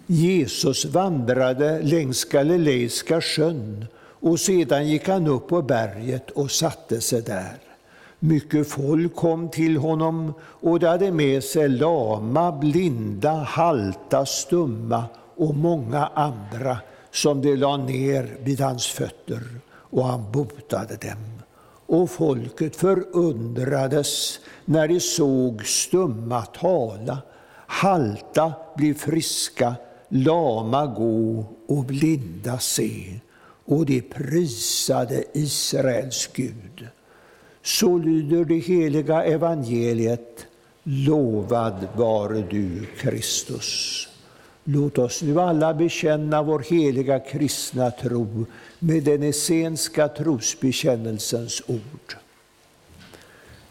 Jesus 0.07 0.85
vandrade 0.85 1.81
längs 1.81 2.25
Galileiska 2.25 3.21
sjön 3.21 3.85
och 4.21 4.39
sedan 4.39 4.87
gick 4.87 5.07
han 5.07 5.27
upp 5.27 5.47
på 5.47 5.61
berget 5.61 6.31
och 6.31 6.51
satte 6.51 7.01
sig 7.01 7.21
där. 7.21 7.57
Mycket 8.19 8.67
folk 8.67 9.15
kom 9.15 9.49
till 9.49 9.77
honom 9.77 10.33
och 10.41 10.79
de 10.79 10.87
hade 10.87 11.11
med 11.11 11.43
sig 11.43 11.69
lama, 11.69 12.51
blinda, 12.51 13.33
halta, 13.33 14.25
stumma 14.25 15.03
och 15.35 15.55
många 15.55 16.07
andra 16.13 16.77
som 17.11 17.41
de 17.41 17.55
la 17.55 17.77
ner 17.77 18.37
vid 18.43 18.61
hans 18.61 18.87
fötter, 18.87 19.41
och 19.73 20.05
han 20.05 20.31
botade 20.31 20.95
dem. 20.95 21.41
Och 21.85 22.09
folket 22.09 22.75
förundrades 22.75 24.39
när 24.65 24.87
de 24.87 24.99
såg 24.99 25.65
stumma 25.65 26.41
tala, 26.41 27.17
halta 27.67 28.53
bli 28.77 28.93
friska, 28.93 29.75
lama 30.09 30.85
gå 30.85 31.45
och 31.67 31.83
blinda 31.85 32.59
se. 32.59 33.19
Och 33.65 33.85
de 33.85 34.01
prisade 34.01 35.23
Israels 35.33 36.29
Gud. 36.33 36.87
Så 37.63 37.97
lyder 37.97 38.45
det 38.45 38.57
heliga 38.57 39.23
evangeliet. 39.23 40.45
Lovad 40.83 41.87
vare 41.95 42.41
du, 42.49 42.85
Kristus. 42.97 44.07
Låt 44.63 44.97
oss 44.97 45.21
nu 45.21 45.39
alla 45.39 45.73
bekänna 45.73 46.43
vår 46.43 46.59
heliga 46.59 47.19
kristna 47.19 47.91
tro 47.91 48.45
med 48.79 49.03
den 49.03 49.23
essenska 49.23 50.07
trosbekännelsens 50.07 51.61
ord. 51.67 52.15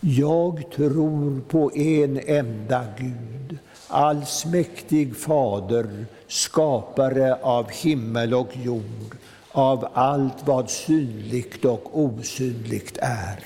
Jag 0.00 0.64
tror 0.76 1.40
på 1.48 1.72
en 1.74 2.20
enda 2.26 2.85
Gud, 2.98 3.59
allsmäktig 3.88 5.16
Fader, 5.16 6.07
skapare 6.26 7.35
av 7.35 7.70
himmel 7.70 8.35
och 8.35 8.57
jord, 8.64 9.16
av 9.53 9.88
allt 9.92 10.46
vad 10.46 10.70
synligt 10.70 11.64
och 11.64 12.00
osynligt 12.00 12.98
är. 13.03 13.44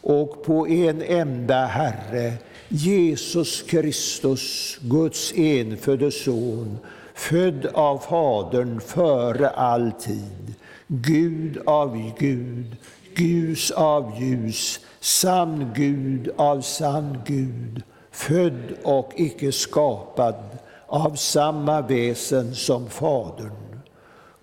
Och 0.00 0.44
på 0.44 0.68
en 0.68 1.02
enda 1.02 1.66
Herre, 1.66 2.32
Jesus 2.68 3.62
Kristus, 3.62 4.78
Guds 4.82 5.32
enfödde 5.36 6.10
Son, 6.10 6.78
född 7.14 7.66
av 7.66 7.98
Fadern 7.98 8.80
före 8.80 9.48
all 9.48 9.92
tid, 9.92 10.54
Gud 10.86 11.58
av 11.66 12.12
Gud, 12.18 12.76
ljus 13.16 13.70
av 13.70 14.22
ljus, 14.22 14.80
sann 15.00 15.72
Gud 15.74 16.30
av 16.36 16.60
sann 16.60 17.18
Gud, 17.26 17.82
född 18.10 18.74
och 18.82 19.12
icke 19.16 19.52
skapad, 19.52 20.34
av 20.86 21.14
samma 21.14 21.80
väsen 21.80 22.54
som 22.54 22.88
Fadern. 22.88 23.80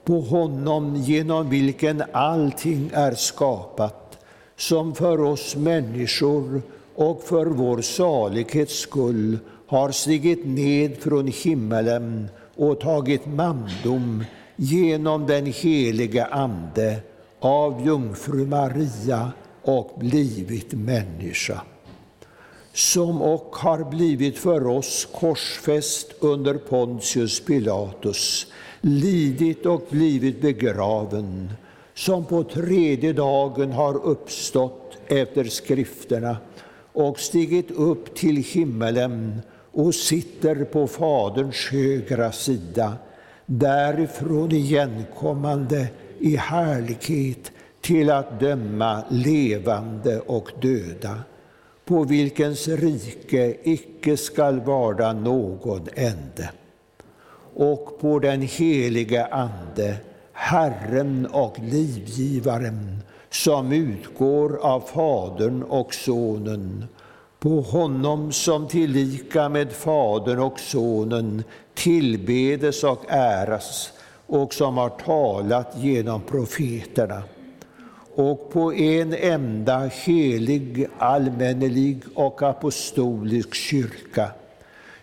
På 0.06 0.20
honom 0.20 0.96
genom 0.96 1.50
vilken 1.50 2.04
allting 2.12 2.90
är 2.94 3.14
skapat, 3.14 4.20
som 4.58 4.96
för 4.96 5.22
oss 5.22 5.56
människor 5.56 6.62
och 6.96 7.24
för 7.24 7.46
vår 7.46 7.82
salighets 7.82 8.80
skull 8.80 9.40
har 9.68 9.92
stigit 9.92 10.46
ned 10.46 10.98
från 10.98 11.28
himmelen 11.28 12.30
och 12.56 12.80
tagit 12.80 13.26
mandom 13.26 14.24
genom 14.56 15.26
den 15.26 15.46
helige 15.46 16.26
Ande 16.26 17.00
av 17.40 17.86
jungfru 17.86 18.46
Maria 18.46 19.32
och 19.62 19.92
blivit 20.00 20.74
människa. 20.74 21.62
Som 22.74 23.22
och 23.22 23.56
har 23.56 23.84
blivit 23.84 24.38
för 24.38 24.68
oss 24.68 25.08
korsfäst 25.14 26.14
under 26.20 26.54
Pontius 26.54 27.40
Pilatus, 27.40 28.48
lidit 28.82 29.66
och 29.66 29.88
blivit 29.90 30.42
begraven, 30.42 31.52
som 31.94 32.26
på 32.26 32.44
tredje 32.44 33.14
dagen 33.14 33.72
har 33.72 34.06
uppstått 34.06 34.98
efter 35.08 35.44
skrifterna 35.44 36.38
och 36.94 37.20
stigit 37.20 37.72
upp 37.72 38.16
till 38.16 38.38
himmelen 38.38 39.42
och 39.72 39.96
sitter 39.96 40.64
på 40.64 40.88
Faderns 40.88 41.70
högra 41.72 42.32
sida, 42.32 42.94
därifrån 43.46 44.52
igenkommande 44.52 45.88
i 46.20 46.36
härlighet 46.36 47.52
till 47.82 48.10
att 48.10 48.40
döma 48.40 49.04
levande 49.10 50.20
och 50.20 50.52
döda, 50.62 51.20
på 51.86 52.04
vilkens 52.04 52.68
rike 52.68 53.56
icke 53.64 54.18
skall 54.18 54.60
vara 54.60 55.14
någon 55.14 55.88
ände. 55.96 56.50
Och 57.56 58.00
på 58.02 58.20
den 58.20 58.42
helige 58.42 59.26
Ande, 59.26 59.98
Herren 60.34 61.26
och 61.26 61.60
livgivaren, 61.60 63.04
som 63.34 63.72
utgår 63.72 64.60
av 64.62 64.80
Fadern 64.80 65.63
och 65.63 65.93
Sonen, 65.93 66.86
på 67.39 67.62
honom 67.62 68.32
som 68.32 68.67
tillika 68.67 69.50
med 69.50 69.72
Fadern 69.72 70.39
och 70.39 70.60
Sonen 70.60 71.43
tillbedes 71.74 72.84
och 72.84 73.06
äras 73.08 73.91
och 74.28 74.54
som 74.54 74.78
har 74.78 74.89
talat 74.89 75.74
genom 75.78 76.22
profeterna 76.22 77.24
och 78.15 78.52
på 78.52 78.74
en 78.74 79.13
enda 79.13 79.78
helig, 79.78 80.88
allmännelig 80.98 82.04
och 82.15 82.41
apostolisk 82.41 83.54
kyrka. 83.54 84.30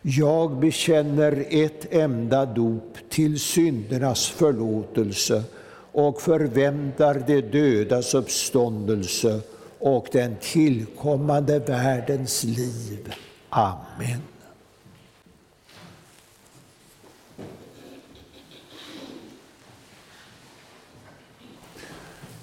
Jag 0.03 0.57
bekänner 0.59 1.45
ett 1.51 1.93
enda 1.95 2.47
dop 2.47 2.97
till 3.09 3.41
syndernas 3.41 4.29
förlåtelse 4.29 5.45
och 5.93 6.23
förväntar 6.23 7.25
de 7.27 7.41
dödas 7.41 8.15
uppståndelse 8.15 9.41
och 9.79 10.09
den 10.13 10.37
tillkommande 10.41 11.59
världens 11.59 12.45
liv. 12.45 13.15
Amen. 13.49 14.23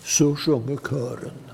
Så 0.04 0.36
sjunger 0.36 0.78
kören. 0.78 1.47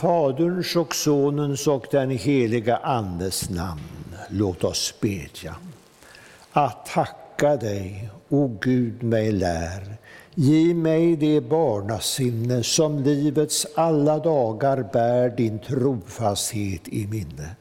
Faderns 0.00 0.76
och 0.76 0.94
Sonens 0.94 1.66
och 1.66 1.86
den 1.90 2.10
heliga 2.10 2.76
Andes 2.76 3.50
namn, 3.50 4.14
låt 4.28 4.64
oss 4.64 4.94
bedja. 5.00 5.54
Att 6.52 6.86
tacka 6.86 7.56
dig, 7.56 8.10
o 8.28 8.58
Gud 8.60 9.02
mig 9.02 9.32
lär, 9.32 9.96
ge 10.34 10.74
mig 10.74 11.16
det 11.16 11.40
barnasinne 11.40 12.62
som 12.62 13.02
livets 13.02 13.66
alla 13.74 14.18
dagar 14.18 14.88
bär 14.92 15.28
din 15.28 15.58
trofasthet 15.58 16.88
i 16.88 17.06
minne. 17.06 17.56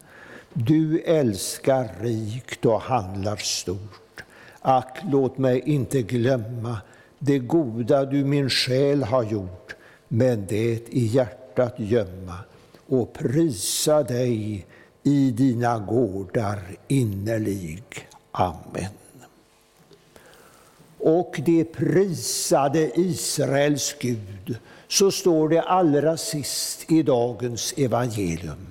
Du 0.54 1.02
älskar 1.02 1.90
rikt 2.02 2.66
och 2.66 2.82
handlar 2.82 3.36
stort. 3.36 4.24
Ack, 4.62 4.98
låt 5.12 5.38
mig 5.38 5.62
inte 5.66 6.02
glömma 6.02 6.78
det 7.20 7.40
goda 7.40 8.06
du 8.06 8.26
min 8.26 8.50
själ 8.50 9.04
har 9.04 9.24
gjort, 9.24 9.76
men 10.08 10.46
det 10.50 10.90
i 10.90 11.06
hjärtat 11.06 11.47
hjärtat 11.58 11.80
gömma 11.80 12.38
och 12.88 13.14
prisa 13.14 14.04
dig 14.04 14.66
i 15.04 15.32
dina 15.32 15.80
gårdar 15.80 16.60
innerlig. 16.88 17.84
Amen. 18.32 18.92
Och 21.00 21.42
det 21.46 21.64
prisade 21.66 22.92
Israels 23.00 23.96
Gud, 24.00 24.58
så 24.88 25.12
står 25.12 25.50
det 25.50 25.62
allra 25.62 26.18
sist 26.18 26.92
i 26.92 27.04
dagens 27.04 27.74
evangelium. 27.78 28.68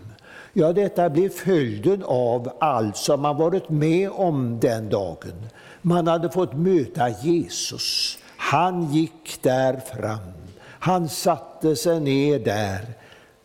Ja, 0.53 0.73
detta 0.73 1.11
blev 1.11 1.29
följden 1.29 2.03
av 2.05 2.53
allt 2.61 2.97
som 2.97 3.23
man 3.23 3.37
varit 3.37 3.69
med 3.69 4.11
om 4.11 4.61
den 4.61 4.89
dagen. 4.89 5.49
Man 5.83 6.07
hade 6.07 6.31
fått 6.31 6.55
möta 6.55 7.09
Jesus. 7.09 8.19
Han 8.37 8.93
gick 8.93 9.43
där 9.43 9.81
fram. 9.81 10.46
Han 10.87 11.09
satte 11.09 11.77
sig 11.77 12.01
ner 12.01 12.39
där. 12.39 12.81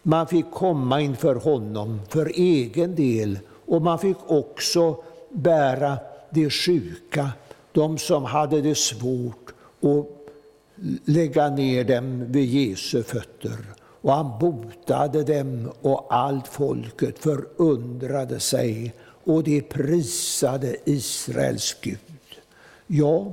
Man 0.01 0.27
fick 0.27 0.51
komma 0.51 1.01
inför 1.01 1.35
honom 1.35 2.01
för 2.09 2.31
egen 2.35 2.95
del 2.95 3.39
och 3.65 3.81
man 3.81 3.99
fick 3.99 4.17
också 4.27 5.03
bära 5.29 5.97
de 6.29 6.49
sjuka, 6.49 7.29
de 7.71 7.97
som 7.97 8.23
hade 8.23 8.61
det 8.61 8.77
svårt 8.77 9.53
och 9.79 10.27
lägga 11.05 11.49
ner 11.49 11.83
dem 11.83 12.25
vid 12.31 12.49
Jesu 12.49 13.03
fötter. 13.03 13.57
Och 14.01 14.13
han 14.13 14.39
botade 14.39 15.23
dem 15.23 15.71
och 15.81 16.07
allt 16.09 16.47
folket 16.47 17.19
förundrade 17.19 18.39
sig 18.39 18.93
och 19.23 19.43
de 19.43 19.61
prisade 19.61 20.75
Israels 20.85 21.77
Gud. 21.81 21.97
Ja, 22.87 23.31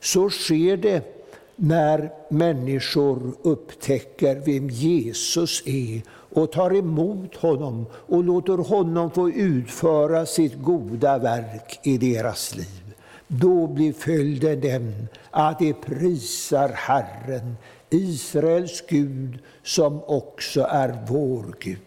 så 0.00 0.30
sker 0.30 0.76
det 0.76 1.15
när 1.56 2.10
människor 2.28 3.34
upptäcker 3.42 4.42
vem 4.46 4.70
Jesus 4.70 5.62
är 5.66 6.02
och 6.08 6.52
tar 6.52 6.76
emot 6.76 7.36
honom 7.36 7.86
och 7.92 8.24
låter 8.24 8.58
honom 8.58 9.10
få 9.10 9.30
utföra 9.30 10.26
sitt 10.26 10.62
goda 10.62 11.18
verk 11.18 11.80
i 11.82 11.98
deras 11.98 12.56
liv. 12.56 12.94
Då 13.28 13.66
blir 13.66 13.92
följden 13.92 14.60
den 14.60 15.08
att 15.30 15.58
de 15.58 15.72
prisar 15.72 16.68
Herren, 16.68 17.56
Israels 17.90 18.84
Gud, 18.88 19.38
som 19.62 20.02
också 20.04 20.66
är 20.70 20.98
vår 21.08 21.56
Gud. 21.60 21.78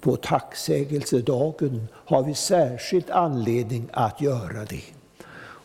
På 0.00 0.16
tacksägelsedagen 0.16 1.88
har 1.92 2.22
vi 2.22 2.34
särskilt 2.34 3.10
anledning 3.10 3.88
att 3.92 4.20
göra 4.20 4.64
det. 4.64 4.95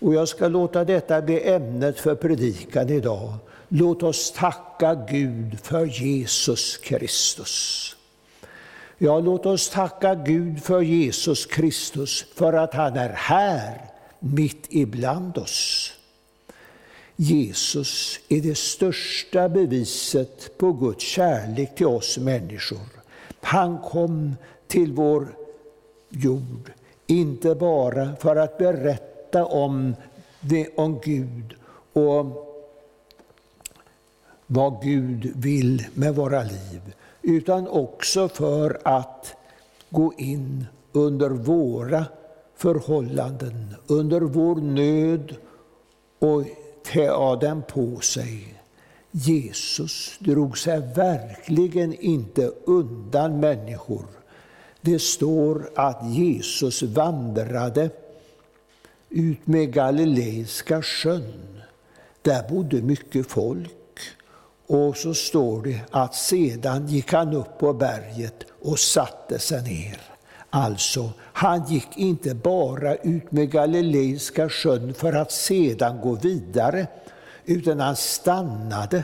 Och 0.02 0.14
jag 0.14 0.28
ska 0.28 0.48
låta 0.48 0.84
detta 0.84 1.22
bli 1.22 1.50
ämnet 1.50 2.00
för 2.00 2.16
predikan 2.16 2.90
idag. 2.90 3.34
Låt 3.68 4.04
oss 4.04 4.32
tacka 4.32 4.96
Gud 5.10 5.60
för 5.64 5.86
Jesus 5.86 6.78
Kristus. 6.78 7.96
Ja, 8.98 9.20
låt 9.20 9.46
oss 9.46 9.70
tacka 9.70 10.16
Gud 10.16 10.64
för 10.64 10.82
Jesus 10.82 11.46
Kristus, 11.46 12.26
för 12.36 12.54
att 12.54 12.74
han 12.74 12.98
är 12.98 13.10
här, 13.10 13.86
mitt 14.20 14.66
ibland 14.70 15.38
oss. 15.38 15.94
Jesus 17.16 18.20
är 18.30 18.42
det 18.42 18.58
största 18.58 19.50
beviset 19.50 20.58
på 20.58 20.74
Guds 20.74 21.04
kärlek 21.04 21.76
till 21.76 21.86
oss 21.86 22.18
människor. 22.18 22.90
Han 23.42 23.80
kom 23.80 24.36
till 24.68 24.94
vår 24.94 25.28
jord, 26.10 26.72
inte 27.08 27.56
bara 27.56 28.16
för 28.16 28.36
att 28.36 28.58
berätta 28.58 29.11
berätta 29.32 29.46
om, 29.46 29.96
det, 30.42 30.68
om 30.78 31.00
Gud 31.04 31.54
och 31.94 32.48
vad 34.48 34.82
Gud 34.84 35.32
vill 35.36 35.86
med 35.94 36.16
våra 36.16 36.44
liv, 36.44 36.82
utan 37.22 37.68
också 37.68 38.28
för 38.28 38.80
att 38.84 39.36
gå 39.90 40.14
in 40.18 40.66
under 40.92 41.30
våra 41.30 42.06
förhållanden, 42.56 43.76
under 43.88 44.22
vår 44.22 44.56
nöd 44.56 45.36
och 46.20 46.44
ta 46.94 47.36
den 47.36 47.62
på 47.62 48.00
sig. 48.00 48.54
Jesus 49.12 50.18
drog 50.20 50.58
sig 50.58 50.80
verkligen 50.96 51.94
inte 51.94 52.52
undan 52.66 53.40
människor. 53.40 54.06
Det 54.82 55.00
står 55.02 55.70
att 55.76 56.10
Jesus 56.10 56.84
vandrade 56.84 57.90
ut 59.12 59.48
med 59.48 59.74
Galileiska 59.74 60.82
sjön. 60.82 61.62
Där 62.22 62.50
bodde 62.50 62.82
mycket 62.82 63.28
folk. 63.28 64.00
Och 64.68 64.98
så 64.98 65.14
står 65.14 65.62
det 65.62 65.80
att 65.92 66.16
sedan 66.16 66.88
gick 66.88 67.14
han 67.14 67.34
upp 67.34 67.60
på 67.60 67.74
berget 67.74 68.46
och 68.62 68.80
satte 68.80 69.40
sig 69.40 69.64
ner. 69.64 70.02
Alltså, 70.50 71.10
han 71.20 71.66
gick 71.68 71.98
inte 71.98 72.36
bara 72.36 72.96
ut 72.96 73.32
med 73.32 73.52
Galileiska 73.52 74.50
sjön 74.50 74.94
för 74.94 75.14
att 75.14 75.32
sedan 75.32 76.02
gå 76.02 76.16
vidare, 76.16 76.88
utan 77.46 77.80
han 77.80 77.96
stannade. 77.96 79.04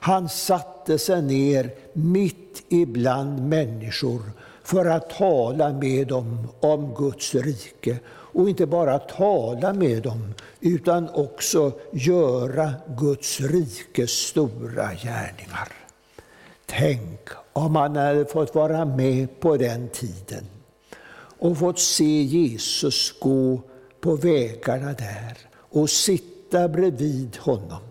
Han 0.00 0.28
satte 0.28 0.98
sig 0.98 1.22
ner 1.22 1.70
mitt 1.92 2.64
ibland 2.68 3.48
människor 3.48 4.22
för 4.62 4.86
att 4.86 5.10
tala 5.10 5.72
med 5.72 6.06
dem 6.06 6.48
om 6.60 6.94
Guds 6.94 7.34
rike 7.34 7.98
och 8.38 8.48
inte 8.48 8.66
bara 8.66 8.98
tala 8.98 9.72
med 9.72 10.02
dem, 10.02 10.34
utan 10.60 11.08
också 11.08 11.72
göra 11.92 12.74
Guds 12.98 13.40
rikes 13.40 14.10
stora 14.10 14.94
gärningar. 14.94 15.72
Tänk 16.66 17.20
om 17.52 17.72
man 17.72 17.96
hade 17.96 18.26
fått 18.26 18.54
vara 18.54 18.84
med 18.84 19.40
på 19.40 19.56
den 19.56 19.88
tiden 19.88 20.44
och 21.38 21.58
fått 21.58 21.78
se 21.78 22.22
Jesus 22.22 23.20
gå 23.20 23.62
på 24.00 24.16
vägarna 24.16 24.92
där 24.92 25.38
och 25.52 25.90
sitta 25.90 26.68
bredvid 26.68 27.36
honom. 27.36 27.82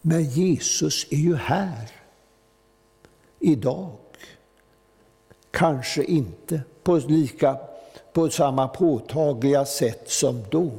Men 0.00 0.24
Jesus 0.24 1.06
är 1.10 1.16
ju 1.16 1.36
här 1.36 1.90
idag. 3.40 3.90
Kanske 5.50 6.04
inte 6.04 6.60
på 6.82 6.96
lika 6.96 7.58
på 8.14 8.30
samma 8.30 8.68
påtagliga 8.68 9.64
sätt 9.64 10.10
som 10.10 10.44
då. 10.50 10.70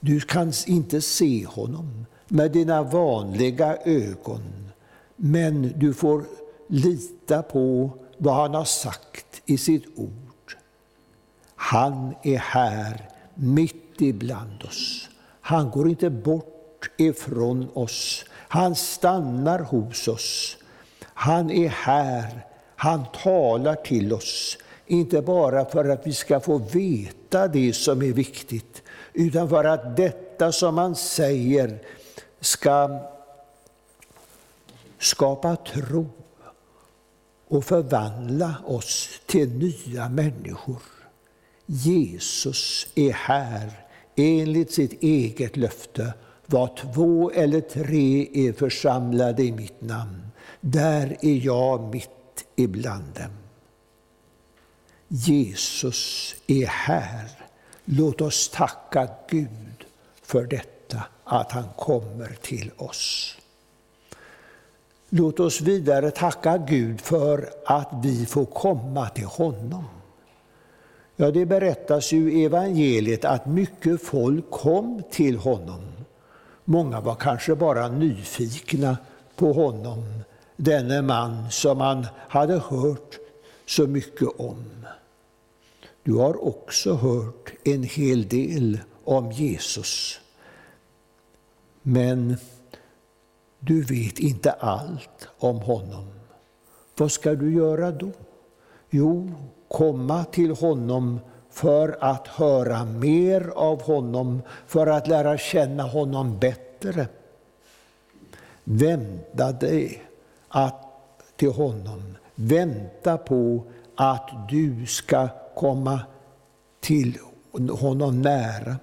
Du 0.00 0.20
kan 0.20 0.52
inte 0.66 1.00
se 1.00 1.46
honom 1.46 2.06
med 2.28 2.50
dina 2.52 2.82
vanliga 2.82 3.76
ögon, 3.84 4.70
men 5.16 5.72
du 5.76 5.94
får 5.94 6.24
lita 6.68 7.42
på 7.42 7.90
vad 8.18 8.34
han 8.34 8.54
har 8.54 8.64
sagt 8.64 9.42
i 9.46 9.58
sitt 9.58 9.84
ord. 9.96 10.56
Han 11.56 12.14
är 12.22 12.38
här 12.38 13.10
mitt 13.34 14.00
ibland 14.00 14.62
oss. 14.62 15.08
Han 15.40 15.70
går 15.70 15.88
inte 15.88 16.10
bort 16.10 16.90
ifrån 16.96 17.68
oss. 17.74 18.24
Han 18.48 18.74
stannar 18.74 19.58
hos 19.58 20.08
oss. 20.08 20.56
Han 21.02 21.50
är 21.50 21.68
här. 21.68 22.46
Han 22.76 23.04
talar 23.22 23.74
till 23.74 24.12
oss. 24.12 24.58
Inte 24.86 25.22
bara 25.22 25.64
för 25.64 25.88
att 25.88 26.06
vi 26.06 26.12
ska 26.12 26.40
få 26.40 26.58
veta 26.58 27.48
det 27.48 27.72
som 27.72 28.02
är 28.02 28.12
viktigt, 28.12 28.82
utan 29.12 29.48
för 29.48 29.64
att 29.64 29.96
detta 29.96 30.52
som 30.52 30.74
man 30.74 30.96
säger 30.96 31.82
ska 32.40 33.00
skapa 34.98 35.56
tro 35.56 36.06
och 37.48 37.64
förvandla 37.64 38.54
oss 38.66 39.08
till 39.26 39.48
nya 39.48 40.08
människor. 40.08 40.82
Jesus 41.66 42.86
är 42.94 43.12
här 43.12 43.70
enligt 44.16 44.72
sitt 44.72 45.02
eget 45.02 45.56
löfte. 45.56 46.14
Var 46.46 46.76
två 46.76 47.30
eller 47.30 47.60
tre 47.60 48.28
är 48.32 48.52
församlade 48.52 49.42
i 49.42 49.52
mitt 49.52 49.80
namn, 49.80 50.22
där 50.60 51.16
är 51.20 51.46
jag 51.46 51.92
mitt 51.92 52.44
ibland 52.56 53.14
dem. 53.14 53.43
Jesus 55.08 56.34
är 56.46 56.66
här. 56.66 57.30
Låt 57.84 58.20
oss 58.20 58.48
tacka 58.48 59.08
Gud 59.28 59.84
för 60.22 60.44
detta, 60.44 61.02
att 61.24 61.52
han 61.52 61.68
kommer 61.76 62.36
till 62.42 62.70
oss. 62.76 63.36
Låt 65.08 65.40
oss 65.40 65.60
vidare 65.60 66.10
tacka 66.10 66.58
Gud 66.58 67.00
för 67.00 67.50
att 67.66 67.88
vi 68.02 68.26
får 68.26 68.44
komma 68.44 69.08
till 69.08 69.24
honom. 69.24 69.84
Ja, 71.16 71.30
det 71.30 71.46
berättas 71.46 72.12
ju 72.12 72.32
i 72.32 72.44
evangeliet 72.44 73.24
att 73.24 73.46
mycket 73.46 74.02
folk 74.02 74.50
kom 74.50 75.02
till 75.10 75.38
honom. 75.38 75.80
Många 76.64 77.00
var 77.00 77.14
kanske 77.14 77.54
bara 77.54 77.88
nyfikna 77.88 78.96
på 79.36 79.52
honom, 79.52 80.04
denne 80.56 81.02
man 81.02 81.50
som 81.50 81.78
man 81.78 82.06
hade 82.28 82.58
hört 82.58 83.18
så 83.66 83.86
mycket 83.86 84.28
om. 84.36 84.86
Du 86.02 86.14
har 86.14 86.44
också 86.44 86.94
hört 86.94 87.52
en 87.64 87.82
hel 87.82 88.28
del 88.28 88.78
om 89.04 89.32
Jesus. 89.32 90.20
Men 91.82 92.36
du 93.58 93.82
vet 93.82 94.18
inte 94.18 94.52
allt 94.52 95.28
om 95.38 95.56
honom. 95.56 96.04
Vad 96.96 97.12
ska 97.12 97.34
du 97.34 97.54
göra 97.54 97.90
då? 97.90 98.10
Jo, 98.90 99.32
komma 99.68 100.24
till 100.24 100.50
honom 100.50 101.20
för 101.50 101.98
att 102.00 102.28
höra 102.28 102.84
mer 102.84 103.52
av 103.54 103.82
honom, 103.82 104.42
för 104.66 104.86
att 104.86 105.08
lära 105.08 105.38
känna 105.38 105.82
honom 105.82 106.38
bättre. 106.38 107.08
Vända 108.64 109.52
dig 109.52 110.02
att, 110.48 110.82
till 111.36 111.52
honom. 111.52 112.16
Vänta 112.34 113.18
på 113.18 113.64
att 113.96 114.30
du 114.48 114.86
ska 114.86 115.28
komma 115.54 116.00
till 116.80 117.18
honom 117.70 118.22
nära. 118.22 118.76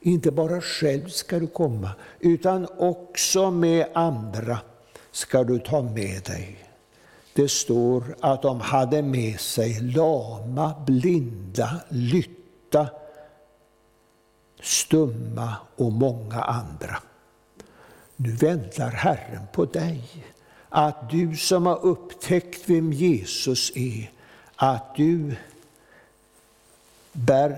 Inte 0.00 0.30
bara 0.30 0.60
själv 0.60 1.08
ska 1.08 1.38
du 1.38 1.46
komma, 1.46 1.90
utan 2.20 2.66
också 2.78 3.50
med 3.50 3.86
andra 3.94 4.58
ska 5.10 5.44
du 5.44 5.58
ta 5.58 5.82
med 5.82 6.22
dig. 6.22 6.58
Det 7.32 7.48
står 7.48 8.16
att 8.20 8.42
de 8.42 8.60
hade 8.60 9.02
med 9.02 9.40
sig 9.40 9.80
lama, 9.80 10.74
blinda, 10.86 11.80
lytta, 11.88 12.88
stumma 14.62 15.54
och 15.76 15.92
många 15.92 16.42
andra. 16.42 16.96
Nu 18.16 18.32
väntar 18.32 18.90
Herren 18.90 19.42
på 19.52 19.64
dig, 19.64 20.24
att 20.70 21.10
du 21.10 21.36
som 21.36 21.66
har 21.66 21.84
upptäckt 21.84 22.62
vem 22.66 22.92
Jesus 22.92 23.72
är, 23.74 24.10
att 24.56 24.94
du 24.96 25.36
bär 27.12 27.56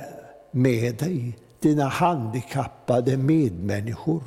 med 0.50 0.94
dig 0.94 1.38
dina 1.60 1.84
handikappade 1.84 3.16
medmänniskor, 3.16 4.22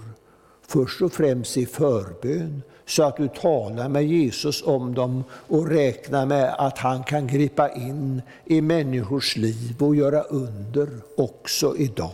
först 0.68 1.02
och 1.02 1.14
främst 1.14 1.58
i 1.58 1.66
förbön, 1.66 2.62
så 2.86 3.04
att 3.04 3.18
du 3.18 3.28
talar 3.28 3.90
med 3.90 4.06
Jesus 4.06 4.64
om 4.64 4.94
dem 4.94 5.24
och 5.32 5.68
räknar 5.68 6.26
med 6.26 6.56
att 6.58 6.78
han 6.78 7.04
kan 7.04 7.28
gripa 7.28 7.70
in 7.70 8.22
i 8.46 8.62
människors 8.62 9.36
liv 9.36 9.76
och 9.80 9.96
göra 9.96 10.22
under 10.22 10.90
också 11.18 11.78
idag. 11.78 12.14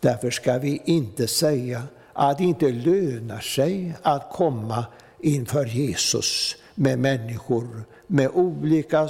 Därför 0.00 0.30
ska 0.30 0.58
vi 0.58 0.82
inte 0.84 1.26
säga 1.26 1.82
att 2.12 2.38
det 2.38 2.44
inte 2.44 2.70
lönar 2.70 3.40
sig 3.40 3.94
att 4.02 4.32
komma 4.32 4.84
inför 5.20 5.66
Jesus 5.66 6.56
med 6.74 6.98
människor 6.98 7.84
med 8.06 8.30
olika 8.34 9.08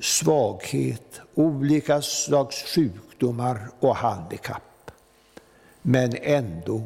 svaghet, 0.00 1.20
olika 1.34 2.02
slags 2.02 2.74
sjukdomar 2.74 3.70
och 3.80 3.96
handikapp. 3.96 4.90
Men 5.82 6.16
ändå 6.22 6.82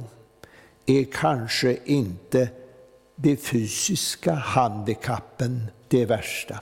är 0.87 1.05
kanske 1.05 1.77
inte 1.85 2.49
de 3.17 3.37
fysiska 3.37 4.33
handikappen 4.33 5.67
det 5.89 6.07
värsta, 6.07 6.61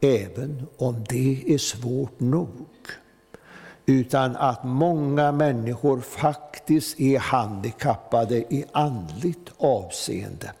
även 0.00 0.66
om 0.76 1.04
det 1.08 1.44
är 1.46 1.58
svårt 1.58 2.20
nog. 2.20 2.66
Utan 3.86 4.36
att 4.36 4.64
många 4.64 5.32
människor 5.32 6.00
faktiskt 6.00 7.00
är 7.00 7.18
handikappade 7.18 8.36
i 8.36 8.64
andligt 8.72 9.52
avseende. 9.56 10.52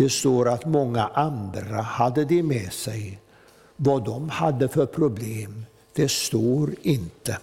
Det 0.00 0.10
står 0.10 0.48
att 0.48 0.66
många 0.66 1.06
andra 1.06 1.82
hade 1.82 2.24
det 2.24 2.42
med 2.42 2.72
sig. 2.72 3.18
Vad 3.76 4.04
de 4.04 4.28
hade 4.28 4.68
för 4.68 4.86
problem, 4.86 5.66
det 5.92 6.10
står 6.10 6.74
inte. 6.82 7.38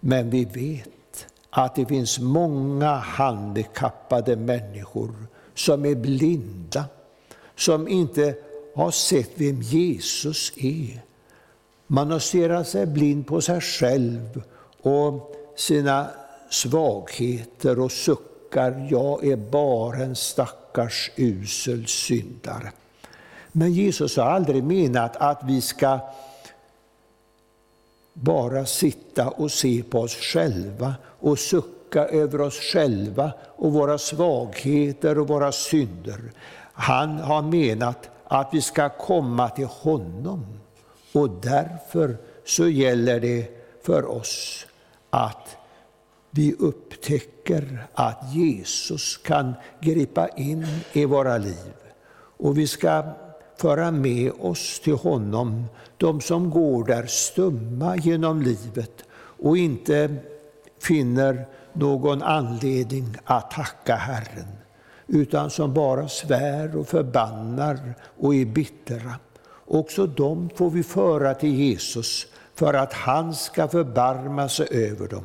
Men 0.00 0.30
vi 0.30 0.44
vet 0.44 1.26
att 1.50 1.74
det 1.74 1.86
finns 1.86 2.18
många 2.18 2.94
handikappade 2.94 4.36
människor 4.36 5.14
som 5.54 5.86
är 5.86 5.94
blinda, 5.94 6.84
som 7.56 7.88
inte 7.88 8.34
har 8.74 8.90
sett 8.90 9.30
vem 9.34 9.62
Jesus 9.62 10.52
är. 10.56 11.02
Man 11.86 12.10
har 12.10 12.18
stirrat 12.18 12.68
sig 12.68 12.86
blind 12.86 13.26
på 13.26 13.40
sig 13.40 13.60
själv 13.60 14.42
och 14.82 15.36
sina 15.56 16.06
svagheter 16.50 17.78
och 17.78 17.92
suckar, 17.92 18.29
jag 18.90 19.24
är 19.24 19.36
bara 19.36 19.96
en 19.96 20.16
stackars 20.16 21.10
usel 21.16 21.86
syndare. 21.86 22.72
Men 23.52 23.72
Jesus 23.72 24.16
har 24.16 24.24
aldrig 24.24 24.64
menat 24.64 25.16
att 25.16 25.40
vi 25.44 25.60
ska 25.60 25.98
bara 28.12 28.66
sitta 28.66 29.28
och 29.28 29.52
se 29.52 29.82
på 29.82 30.00
oss 30.00 30.14
själva 30.14 30.94
och 31.04 31.38
sucka 31.38 32.06
över 32.06 32.40
oss 32.40 32.58
själva 32.60 33.32
och 33.56 33.72
våra 33.72 33.98
svagheter 33.98 35.18
och 35.18 35.28
våra 35.28 35.52
synder. 35.52 36.20
Han 36.72 37.18
har 37.18 37.42
menat 37.42 38.10
att 38.24 38.48
vi 38.52 38.62
ska 38.62 38.88
komma 38.88 39.48
till 39.48 39.66
honom 39.66 40.46
och 41.12 41.30
därför 41.30 42.16
så 42.44 42.68
gäller 42.68 43.20
det 43.20 43.60
för 43.82 44.10
oss 44.10 44.66
att 45.10 45.56
vi 46.30 46.54
upptäcker 46.58 47.86
att 47.94 48.34
Jesus 48.34 49.16
kan 49.16 49.54
gripa 49.80 50.28
in 50.28 50.66
i 50.92 51.04
våra 51.04 51.38
liv. 51.38 51.72
Och 52.36 52.58
vi 52.58 52.66
ska 52.66 53.02
föra 53.56 53.90
med 53.90 54.32
oss 54.40 54.80
till 54.80 54.94
honom 54.94 55.64
de 55.96 56.20
som 56.20 56.50
går 56.50 56.84
där 56.84 57.06
stumma 57.06 57.96
genom 57.96 58.42
livet 58.42 59.04
och 59.12 59.56
inte 59.56 60.16
finner 60.78 61.46
någon 61.72 62.22
anledning 62.22 63.16
att 63.24 63.50
tacka 63.50 63.94
Herren, 63.94 64.48
utan 65.06 65.50
som 65.50 65.74
bara 65.74 66.08
svär 66.08 66.76
och 66.76 66.88
förbannar 66.88 67.94
och 68.18 68.34
är 68.34 68.44
bittra. 68.44 69.14
Också 69.66 70.06
dem 70.06 70.50
får 70.56 70.70
vi 70.70 70.82
föra 70.82 71.34
till 71.34 71.54
Jesus 71.54 72.26
för 72.54 72.74
att 72.74 72.92
han 72.92 73.34
ska 73.34 73.68
förbarma 73.68 74.48
sig 74.48 74.68
över 74.70 75.08
dem. 75.08 75.24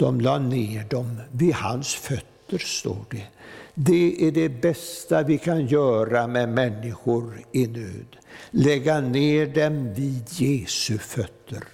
De 0.00 0.20
la 0.20 0.38
ner 0.38 0.84
dem 0.90 1.20
vid 1.32 1.54
hans 1.54 1.94
fötter, 1.94 2.58
står 2.58 3.04
det. 3.10 3.26
Det 3.74 4.26
är 4.26 4.32
det 4.32 4.48
bästa 4.48 5.22
vi 5.22 5.38
kan 5.38 5.66
göra 5.66 6.26
med 6.26 6.48
människor 6.48 7.40
i 7.52 7.66
nöd. 7.66 8.16
Lägga 8.50 9.00
ner 9.00 9.46
dem 9.46 9.94
vid 9.94 10.28
Jesu 10.28 10.98
fötter. 10.98 11.64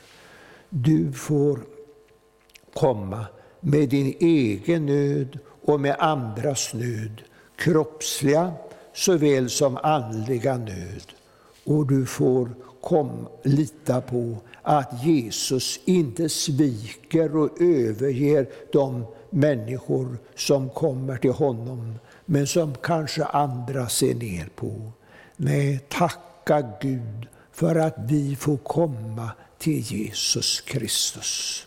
Du 0.69 1.13
får 1.13 1.61
komma 2.75 3.27
med 3.61 3.89
din 3.89 4.15
egen 4.21 4.87
nöd 4.87 5.39
och 5.65 5.81
med 5.81 5.97
andras 5.99 6.75
nöd, 6.75 7.23
kroppsliga 7.57 8.53
såväl 8.95 9.51
som 9.51 9.77
andliga 9.83 10.57
nöd. 10.57 11.13
Och 11.65 11.87
du 11.87 12.07
får 12.07 12.51
kom, 12.81 13.29
lita 13.43 14.01
på 14.01 14.37
att 14.69 15.05
Jesus 15.05 15.81
inte 15.85 16.29
sviker 16.29 17.37
och 17.37 17.61
överger 17.61 18.49
de 18.73 19.05
människor 19.31 20.19
som 20.35 20.69
kommer 20.71 21.17
till 21.17 21.31
honom, 21.33 21.99
men 22.25 22.47
som 22.47 22.75
kanske 22.75 23.25
andra 23.25 23.89
ser 23.89 24.15
ner 24.15 24.49
på. 24.57 24.93
Nej, 25.37 25.81
tacka 25.89 26.73
Gud 26.81 27.27
för 27.53 27.77
att 27.77 27.95
vi 27.99 28.37
får 28.37 28.57
komma 28.57 29.31
till 29.59 29.79
Jesus 29.81 30.61
Kristus. 30.61 31.67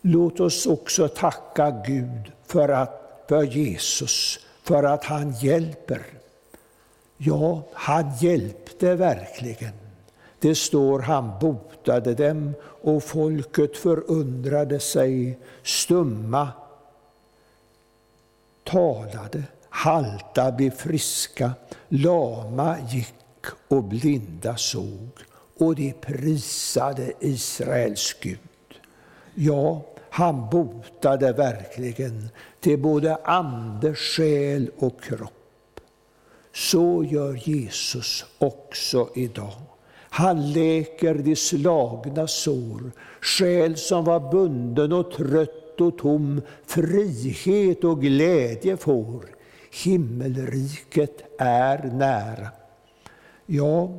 Låt 0.00 0.40
oss 0.40 0.66
också 0.66 1.08
tacka 1.08 1.82
Gud 1.86 2.32
för, 2.46 2.68
att, 2.68 3.24
för 3.28 3.42
Jesus, 3.42 4.38
för 4.62 4.82
att 4.82 5.04
han 5.04 5.32
hjälper. 5.32 6.02
Ja, 7.16 7.62
han 7.72 8.12
hjälpte 8.20 8.94
verkligen. 8.94 9.83
Det 10.44 10.54
står 10.54 10.98
han 10.98 11.38
botade 11.40 12.14
dem 12.14 12.54
och 12.82 13.02
folket 13.02 13.76
förundrade 13.76 14.80
sig. 14.80 15.38
Stumma 15.62 16.48
talade, 18.64 19.42
halta 19.68 20.52
blev 20.52 20.70
friska, 20.70 21.52
lama 21.88 22.76
gick 22.90 23.44
och 23.68 23.84
blinda 23.84 24.56
såg. 24.56 25.08
Och 25.58 25.74
de 25.74 25.92
prisade 25.92 27.12
Israels 27.20 28.16
Gud. 28.20 28.38
Ja, 29.34 29.82
Han 30.10 30.50
botade 30.50 31.32
verkligen 31.32 32.28
till 32.60 32.78
både 32.78 33.16
ande, 33.16 33.94
själ 33.94 34.70
och 34.78 35.02
kropp. 35.02 35.80
Så 36.52 37.04
gör 37.04 37.34
Jesus 37.34 38.24
också 38.38 39.08
idag. 39.14 39.73
Han 40.16 40.52
läker 40.52 41.14
de 41.14 41.36
slagna 41.36 42.26
sår, 42.26 42.92
själ 43.20 43.76
som 43.76 44.04
var 44.04 44.30
bunden 44.32 44.92
och 44.92 45.10
trött 45.10 45.80
och 45.80 45.98
tom, 45.98 46.42
frihet 46.66 47.84
och 47.84 48.02
glädje 48.02 48.76
får. 48.76 49.24
Himmelriket 49.84 51.22
är 51.38 51.78
nära. 51.78 52.48
Ja, 53.46 53.90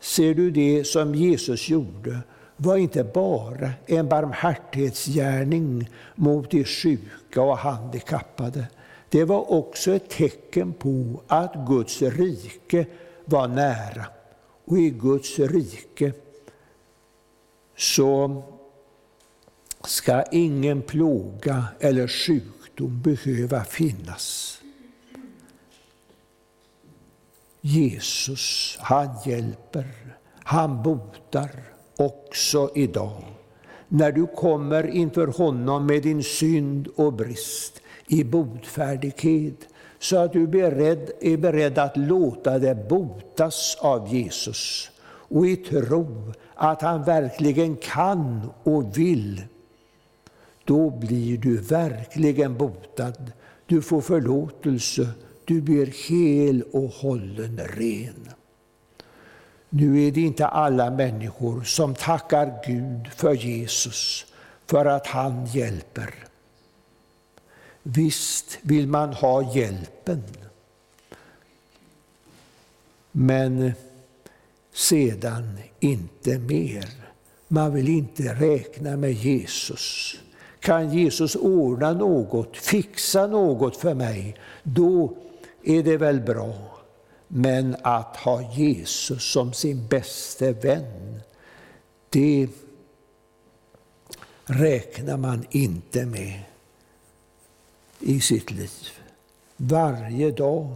ser 0.00 0.34
du 0.34 0.50
det 0.50 0.84
som 0.84 1.14
Jesus 1.14 1.68
gjorde 1.68 2.18
var 2.56 2.76
inte 2.76 3.04
bara 3.04 3.70
en 3.86 4.08
barmhärtighetsgärning 4.08 5.90
mot 6.14 6.50
de 6.50 6.64
sjuka 6.64 7.42
och 7.42 7.58
handikappade. 7.58 8.66
Det 9.08 9.24
var 9.24 9.52
också 9.52 9.92
ett 9.92 10.10
tecken 10.10 10.72
på 10.72 11.22
att 11.26 11.54
Guds 11.66 12.02
rike 12.02 12.86
var 13.24 13.48
nära. 13.48 14.06
Och 14.68 14.78
i 14.78 14.90
Guds 14.90 15.38
rike 15.38 16.12
så 17.76 18.42
ska 19.84 20.22
ingen 20.22 20.82
plåga 20.82 21.64
eller 21.80 22.08
sjukdom 22.08 23.02
behöva 23.02 23.64
finnas. 23.64 24.58
Jesus, 27.60 28.76
han 28.80 29.08
hjälper, 29.26 30.16
han 30.44 30.82
botar 30.82 31.50
också 31.96 32.70
idag. 32.74 33.24
När 33.88 34.12
du 34.12 34.26
kommer 34.26 34.86
inför 34.86 35.26
honom 35.26 35.86
med 35.86 36.02
din 36.02 36.22
synd 36.22 36.88
och 36.96 37.12
brist 37.12 37.80
i 38.06 38.24
botfärdighet, 38.24 39.67
så 39.98 40.16
att 40.16 40.32
du 40.32 40.42
är 40.42 40.46
beredd, 40.46 41.10
är 41.20 41.36
beredd 41.36 41.78
att 41.78 41.96
låta 41.96 42.58
dig 42.58 42.74
botas 42.74 43.76
av 43.80 44.14
Jesus 44.14 44.90
och 45.06 45.46
i 45.46 45.56
tro 45.56 46.32
att 46.54 46.82
han 46.82 47.04
verkligen 47.04 47.76
kan 47.76 48.50
och 48.62 48.98
vill, 48.98 49.42
då 50.64 50.90
blir 50.90 51.38
du 51.38 51.56
verkligen 51.56 52.56
botad. 52.56 53.32
Du 53.66 53.82
får 53.82 54.00
förlåtelse, 54.00 55.08
du 55.44 55.60
blir 55.60 55.86
hel 56.08 56.62
och 56.62 56.88
hållen 56.88 57.58
ren. 57.58 58.28
Nu 59.70 60.04
är 60.06 60.12
det 60.12 60.20
inte 60.20 60.46
alla 60.46 60.90
människor 60.90 61.62
som 61.62 61.94
tackar 61.94 62.62
Gud 62.66 63.08
för 63.16 63.34
Jesus, 63.34 64.26
för 64.66 64.84
att 64.86 65.06
han 65.06 65.46
hjälper. 65.46 66.27
Visst 67.82 68.58
vill 68.62 68.88
man 68.88 69.12
ha 69.12 69.54
hjälpen, 69.54 70.22
men 73.12 73.72
sedan 74.72 75.58
inte 75.80 76.38
mer. 76.38 76.88
Man 77.48 77.74
vill 77.74 77.88
inte 77.88 78.34
räkna 78.34 78.96
med 78.96 79.12
Jesus. 79.12 80.14
Kan 80.60 80.92
Jesus 80.92 81.36
ordna 81.36 81.92
något, 81.92 82.56
fixa 82.56 83.26
något 83.26 83.76
för 83.76 83.94
mig, 83.94 84.36
då 84.62 85.16
är 85.64 85.82
det 85.82 85.96
väl 85.96 86.20
bra. 86.20 86.54
Men 87.28 87.76
att 87.82 88.16
ha 88.16 88.52
Jesus 88.52 89.32
som 89.32 89.52
sin 89.52 89.86
bäste 89.86 90.52
vän, 90.52 91.20
det 92.10 92.48
räknar 94.44 95.16
man 95.16 95.46
inte 95.50 96.06
med 96.06 96.40
i 98.00 98.20
sitt 98.20 98.50
liv. 98.50 98.70
Varje 99.56 100.30
dag 100.30 100.74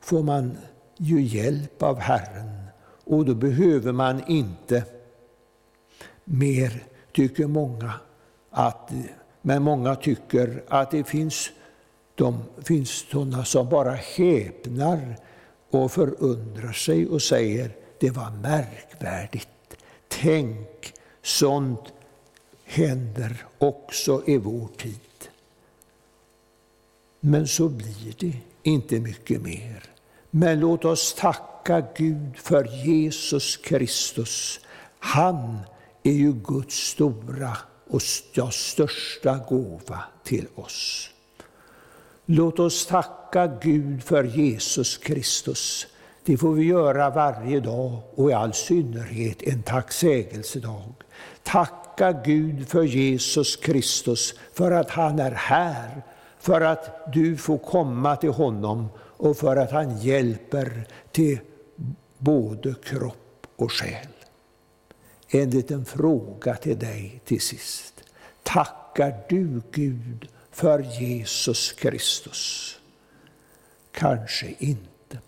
får 0.00 0.22
man 0.22 0.56
ju 0.96 1.22
hjälp 1.22 1.82
av 1.82 1.98
Herren 1.98 2.64
och 3.04 3.24
då 3.24 3.34
behöver 3.34 3.92
man 3.92 4.22
inte 4.28 4.84
mer, 6.24 6.84
tycker 7.12 7.46
många. 7.46 7.92
Att, 8.50 8.92
men 9.42 9.62
många 9.62 9.94
tycker 9.96 10.62
att 10.68 10.90
det 10.90 11.04
finns 11.04 11.50
de 12.14 12.42
finns 12.62 12.90
sådana 13.10 13.44
som 13.44 13.68
bara 13.68 13.92
häpnar 13.92 15.16
och 15.70 15.92
förundrar 15.92 16.72
sig 16.72 17.06
och 17.06 17.22
säger 17.22 17.76
det 18.00 18.10
var 18.10 18.30
märkvärdigt. 18.30 19.48
Tänk, 20.08 20.92
sånt 21.22 21.92
händer 22.64 23.46
också 23.58 24.22
i 24.26 24.36
vår 24.36 24.68
tid. 24.76 25.00
Men 27.26 27.48
så 27.48 27.68
blir 27.68 28.14
det 28.18 28.32
inte 28.62 29.00
mycket 29.00 29.42
mer. 29.42 29.82
Men 30.30 30.60
låt 30.60 30.84
oss 30.84 31.14
tacka 31.14 31.82
Gud 31.96 32.36
för 32.36 32.86
Jesus 32.86 33.56
Kristus. 33.56 34.60
Han 34.98 35.58
är 36.02 36.12
ju 36.12 36.32
Guds 36.32 36.74
stora 36.74 37.56
och 37.90 38.02
största 38.52 39.40
gåva 39.48 40.04
till 40.24 40.46
oss. 40.54 41.10
Låt 42.26 42.58
oss 42.58 42.86
tacka 42.86 43.46
Gud 43.46 44.02
för 44.02 44.24
Jesus 44.24 44.96
Kristus. 44.96 45.86
Det 46.24 46.36
får 46.36 46.52
vi 46.52 46.64
göra 46.64 47.10
varje 47.10 47.60
dag 47.60 47.98
och 48.14 48.30
i 48.30 48.32
all 48.32 48.54
synnerhet 48.54 49.42
en 49.42 49.62
tacksägelsedag. 49.62 50.92
Tacka 51.42 52.12
Gud 52.12 52.68
för 52.68 52.82
Jesus 52.82 53.56
Kristus, 53.56 54.34
för 54.52 54.70
att 54.70 54.90
han 54.90 55.18
är 55.18 55.30
här, 55.30 56.02
för 56.44 56.60
att 56.60 57.12
du 57.12 57.36
får 57.36 57.58
komma 57.58 58.16
till 58.16 58.30
honom 58.30 58.88
och 58.98 59.36
för 59.36 59.56
att 59.56 59.70
han 59.70 59.98
hjälper 59.98 60.86
till 61.12 61.38
både 62.18 62.74
kropp 62.84 63.46
och 63.56 63.72
själ. 63.72 64.08
En 65.28 65.50
liten 65.50 65.84
fråga 65.84 66.54
till 66.54 66.78
dig 66.78 67.20
till 67.24 67.40
sist. 67.40 67.94
Tackar 68.42 69.14
du 69.28 69.62
Gud 69.70 70.28
för 70.50 71.00
Jesus 71.00 71.72
Kristus? 71.72 72.74
Kanske 73.90 74.54
inte. 74.58 75.18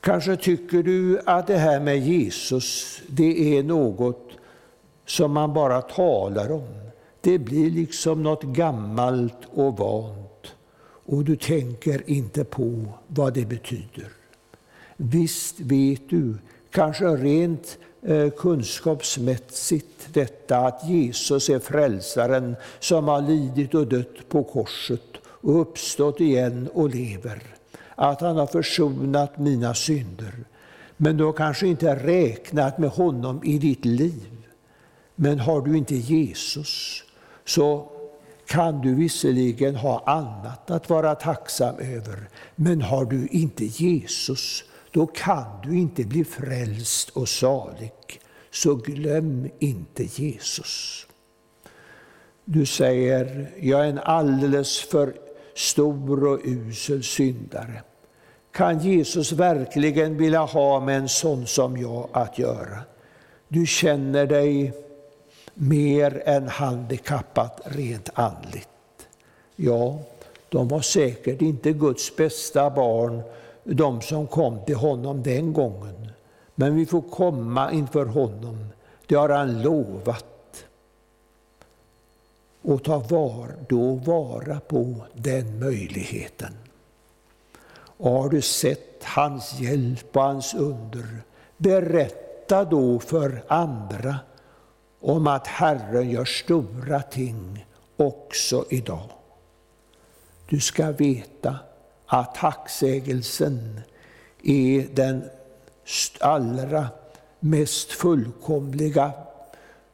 Kanske 0.00 0.36
tycker 0.36 0.82
du 0.82 1.20
att 1.26 1.46
det 1.46 1.58
här 1.58 1.80
med 1.80 1.98
Jesus, 1.98 3.00
det 3.06 3.58
är 3.58 3.62
något 3.62 4.30
som 5.06 5.32
man 5.32 5.54
bara 5.54 5.82
talar 5.82 6.52
om. 6.52 6.87
Det 7.28 7.38
blir 7.38 7.70
liksom 7.70 8.22
något 8.22 8.42
gammalt 8.42 9.36
och 9.54 9.76
vant 9.76 10.54
och 11.06 11.24
du 11.24 11.36
tänker 11.36 12.10
inte 12.10 12.44
på 12.44 12.84
vad 13.06 13.34
det 13.34 13.44
betyder. 13.44 14.08
Visst 14.96 15.60
vet 15.60 16.08
du, 16.08 16.34
kanske 16.70 17.04
rent 17.04 17.78
eh, 18.02 18.30
kunskapsmässigt 18.30 20.08
detta 20.12 20.58
att 20.58 20.88
Jesus 20.88 21.48
är 21.48 21.58
frälsaren 21.58 22.56
som 22.80 23.08
har 23.08 23.20
lidit 23.20 23.74
och 23.74 23.86
dött 23.86 24.28
på 24.28 24.44
korset 24.44 25.16
och 25.24 25.60
uppstått 25.60 26.20
igen 26.20 26.68
och 26.72 26.90
lever. 26.94 27.42
Att 27.94 28.20
han 28.20 28.36
har 28.36 28.46
försonat 28.46 29.38
mina 29.38 29.74
synder. 29.74 30.34
Men 30.96 31.16
du 31.16 31.24
har 31.24 31.32
kanske 31.32 31.66
inte 31.66 31.94
räknat 31.94 32.78
med 32.78 32.90
honom 32.90 33.40
i 33.44 33.58
ditt 33.58 33.84
liv. 33.84 34.46
Men 35.14 35.40
har 35.40 35.60
du 35.60 35.76
inte 35.76 35.94
Jesus 35.94 37.04
så 37.48 37.88
kan 38.46 38.80
du 38.80 38.94
visserligen 38.94 39.76
ha 39.76 40.02
annat 40.06 40.70
att 40.70 40.90
vara 40.90 41.14
tacksam 41.14 41.74
över. 41.78 42.28
Men 42.54 42.82
har 42.82 43.04
du 43.04 43.26
inte 43.26 43.64
Jesus 43.64 44.64
då 44.90 45.06
kan 45.06 45.44
du 45.62 45.78
inte 45.78 46.04
bli 46.04 46.24
frälst 46.24 47.10
och 47.10 47.28
salig. 47.28 47.92
Så 48.50 48.74
glöm 48.74 49.50
inte 49.58 50.04
Jesus. 50.04 51.06
Du 52.44 52.66
säger, 52.66 53.50
jag 53.60 53.80
är 53.80 53.88
en 53.88 53.98
alldeles 53.98 54.80
för 54.80 55.14
stor 55.54 56.26
och 56.26 56.40
usel 56.44 57.02
syndare. 57.02 57.82
Kan 58.52 58.78
Jesus 58.78 59.32
verkligen 59.32 60.16
vilja 60.16 60.40
ha 60.40 60.80
med 60.80 60.96
en 60.96 61.08
sån 61.08 61.46
som 61.46 61.76
jag 61.76 62.08
att 62.12 62.38
göra? 62.38 62.78
Du 63.48 63.66
känner 63.66 64.26
dig 64.26 64.72
mer 65.58 66.22
än 66.26 66.48
handikappat 66.48 67.60
rent 67.64 68.10
andligt. 68.14 68.68
Ja, 69.56 69.98
de 70.48 70.68
var 70.68 70.80
säkert 70.80 71.42
inte 71.42 71.72
Guds 71.72 72.16
bästa 72.16 72.70
barn 72.70 73.22
de 73.64 74.00
som 74.00 74.26
kom 74.26 74.64
till 74.64 74.76
honom 74.76 75.22
den 75.22 75.52
gången. 75.52 76.10
Men 76.54 76.76
vi 76.76 76.86
får 76.86 77.00
komma 77.00 77.72
inför 77.72 78.06
honom, 78.06 78.66
det 79.06 79.14
har 79.14 79.28
han 79.28 79.62
lovat. 79.62 80.64
Och 82.62 82.84
ta 82.84 82.98
var, 82.98 83.48
då 83.68 83.94
vara 83.94 84.60
på 84.60 84.94
den 85.14 85.58
möjligheten. 85.58 86.52
Och 87.74 88.10
har 88.10 88.28
du 88.28 88.42
sett 88.42 89.04
hans 89.04 89.60
hjälp 89.60 90.16
och 90.16 90.22
hans 90.22 90.54
under, 90.54 91.22
berätta 91.56 92.64
då 92.64 92.98
för 92.98 93.42
andra 93.48 94.18
om 95.00 95.26
att 95.26 95.46
Herren 95.46 96.10
gör 96.10 96.24
stora 96.24 97.02
ting 97.02 97.66
också 97.96 98.64
idag. 98.70 99.10
Du 100.48 100.60
ska 100.60 100.92
veta 100.92 101.56
att 102.06 102.34
tacksägelsen 102.34 103.80
är 104.42 104.86
den 104.94 105.24
allra 106.20 106.88
mest 107.40 107.92
fullkomliga 107.92 109.12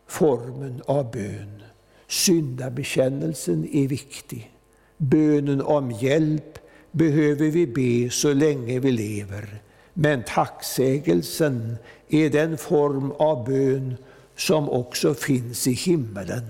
formen 0.06 0.82
av 0.86 1.10
bön. 1.10 1.62
Syndabekännelsen 2.08 3.68
är 3.72 3.88
viktig. 3.88 4.50
Bönen 4.96 5.62
om 5.62 5.90
hjälp 5.90 6.58
behöver 6.90 7.46
vi 7.46 7.66
be 7.66 8.10
så 8.10 8.32
länge 8.32 8.78
vi 8.78 8.92
lever. 8.92 9.62
Men 9.94 10.22
tacksägelsen 10.22 11.76
är 12.08 12.30
den 12.30 12.58
form 12.58 13.12
av 13.12 13.44
bön 13.44 13.96
som 14.36 14.70
också 14.70 15.14
finns 15.14 15.66
i 15.66 15.72
himmelen. 15.72 16.44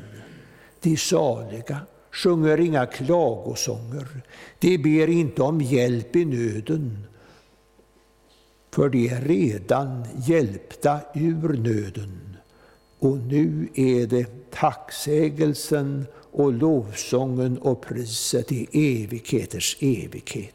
De 0.81 0.97
saliga 0.97 1.81
sjunger 2.13 2.61
inga 2.61 2.87
klagosånger. 2.87 4.07
De 4.59 4.79
ber 4.79 5.09
inte 5.09 5.43
om 5.43 5.61
hjälp 5.61 6.17
i 6.17 6.25
nöden, 6.25 7.07
för 8.71 8.89
de 8.89 9.09
är 9.09 9.21
redan 9.21 10.07
hjälpta 10.27 11.01
ur 11.15 11.49
nöden. 11.49 12.37
Och 12.99 13.19
nu 13.19 13.69
är 13.75 14.07
det 14.07 14.51
tacksägelsen 14.51 16.07
och 16.15 16.53
lovsången 16.53 17.59
och 17.59 17.83
priset 17.83 18.53
i 18.53 18.69
evigheters 18.73 19.77
evighet. 19.81 20.55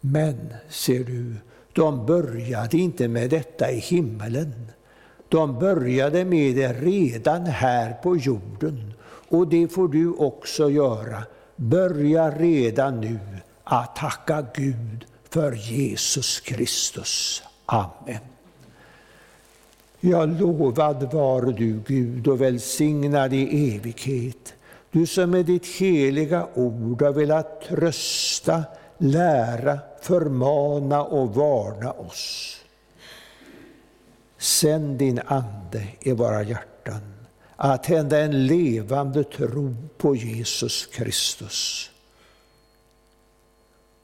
Men, 0.00 0.54
ser 0.68 1.04
du, 1.04 1.34
de 1.72 2.06
började 2.06 2.76
inte 2.76 3.08
med 3.08 3.30
detta 3.30 3.70
i 3.70 3.78
himmelen. 3.78 4.52
De 5.32 5.58
började 5.58 6.24
med 6.24 6.56
det 6.56 6.72
redan 6.72 7.46
här 7.46 7.92
på 7.92 8.16
jorden. 8.16 8.92
Och 9.28 9.48
det 9.48 9.68
får 9.68 9.88
du 9.88 10.12
också 10.12 10.70
göra. 10.70 11.22
Börja 11.56 12.30
redan 12.30 13.00
nu 13.00 13.18
att 13.64 13.96
tacka 13.96 14.46
Gud 14.54 15.04
för 15.30 15.52
Jesus 15.52 16.40
Kristus. 16.40 17.42
Amen. 17.66 18.18
Ja, 20.00 20.24
lovad 20.24 21.12
var 21.12 21.42
du, 21.42 21.80
Gud, 21.86 22.28
och 22.28 22.40
välsignad 22.40 23.34
i 23.34 23.74
evighet. 23.74 24.54
Du 24.90 25.06
som 25.06 25.30
med 25.30 25.46
ditt 25.46 25.66
heliga 25.66 26.46
ord 26.54 27.02
har 27.02 27.12
velat 27.12 27.60
trösta, 27.60 28.64
lära, 28.98 29.78
förmana 30.02 31.04
och 31.04 31.34
varna 31.34 31.92
oss. 31.92 32.61
Sänd 34.42 34.98
din 34.98 35.20
Ande 35.26 35.88
i 36.00 36.12
våra 36.12 36.42
hjärtan 36.42 37.00
att 37.56 37.86
hända 37.86 38.20
en 38.20 38.46
levande 38.46 39.24
tro 39.24 39.76
på 39.96 40.16
Jesus 40.16 40.86
Kristus. 40.86 41.90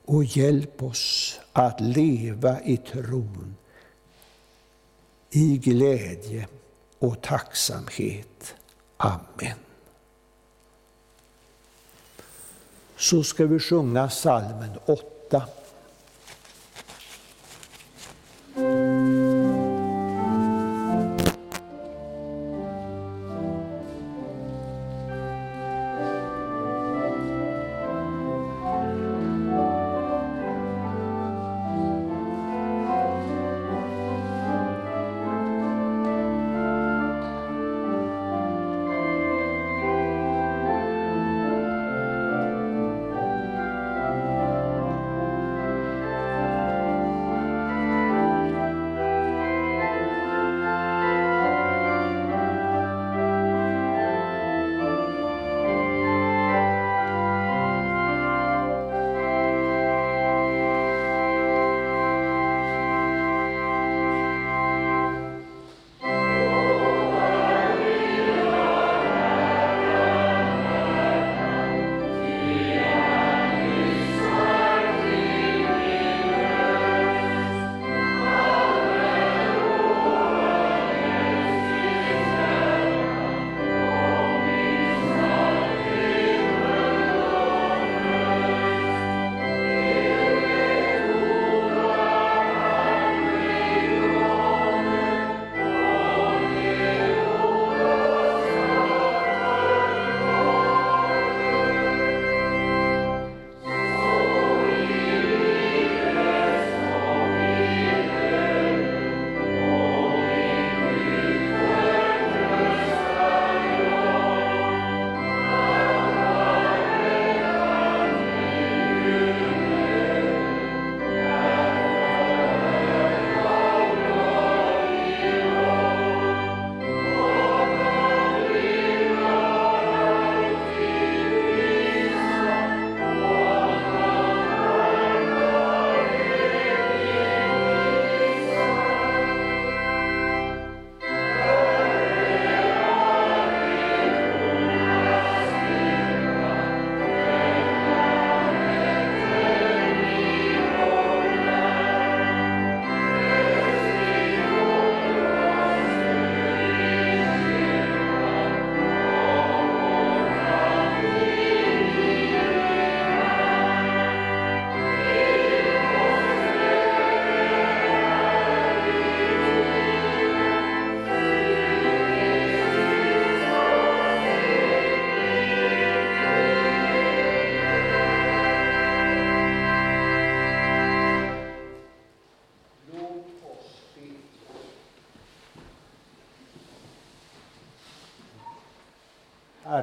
Och 0.04 0.24
hjälp 0.24 0.82
oss 0.82 1.40
att 1.52 1.80
leva 1.80 2.60
i 2.60 2.76
tron, 2.76 3.56
i 5.30 5.56
glädje 5.56 6.48
och 6.98 7.22
tacksamhet. 7.22 8.54
Amen. 8.96 9.58
Så 12.96 13.22
ska 13.22 13.46
vi 13.46 13.58
sjunga 13.58 14.10
salmen 14.10 14.78
8. 14.86 15.42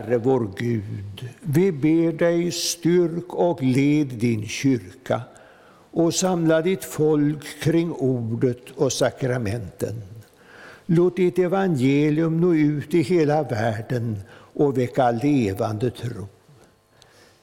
Herre 0.06 0.18
vår 0.18 0.52
Gud, 0.58 1.30
vi 1.42 1.72
ber 1.72 2.12
dig 2.12 2.52
styrk 2.52 3.34
och 3.34 3.64
led 3.64 4.08
din 4.08 4.46
kyrka 4.48 5.22
och 5.92 6.14
samla 6.14 6.62
ditt 6.62 6.84
folk 6.84 7.60
kring 7.60 7.92
ordet 7.92 8.72
och 8.76 8.94
sakramenten. 8.94 10.02
Låt 10.86 11.16
ditt 11.16 11.40
evangelium 11.40 12.42
nå 12.42 12.54
ut 12.54 12.94
i 12.94 13.02
hela 13.02 13.44
världen 13.44 14.20
och 14.54 14.78
väcka 14.78 15.12
levande 15.12 15.92
tro. 15.92 16.28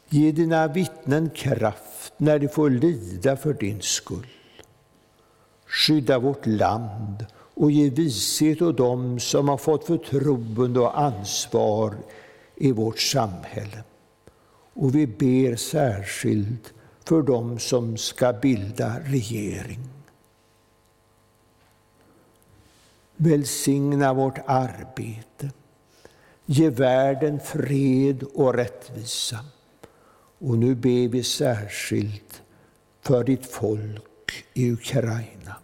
Ge 0.09 0.33
dina 0.33 0.69
vittnen 0.69 1.31
kraft 1.31 2.13
när 2.17 2.39
de 2.39 2.49
får 2.49 2.71
lida 2.71 3.37
för 3.37 3.53
din 3.53 3.81
skull. 3.81 4.27
Skydda 5.67 6.19
vårt 6.19 6.47
land 6.47 7.27
och 7.55 7.71
ge 7.71 7.91
vishet 7.91 8.63
åt 8.63 8.77
dem 8.77 9.21
som 9.21 9.49
har 9.49 9.59
fått 9.59 9.85
förtroende 9.85 10.81
och 10.81 11.01
ansvar 11.01 11.95
i 12.57 12.73
vårt 12.73 12.99
samhälle. 12.99 13.85
Och 14.75 14.95
vi 14.95 15.07
ber 15.07 15.57
särskilt 15.57 16.73
för 17.05 17.23
dem 17.23 17.59
som 17.59 17.97
ska 17.97 18.33
bilda 18.33 19.01
regering. 19.01 19.89
Välsigna 23.17 24.15
vårt 24.15 24.39
arbete. 24.47 25.51
Ge 26.47 26.71
världen 26.71 27.41
fred 27.41 28.23
och 28.23 28.55
rättvisa. 28.55 29.45
Och 30.39 30.59
nu 30.59 30.75
ber 30.75 31.09
vi 31.09 31.23
särskilt 31.23 32.43
för 33.01 33.25
ditt 33.25 33.47
folk 33.47 34.45
i 34.55 34.73
Ukraina. 34.73 35.57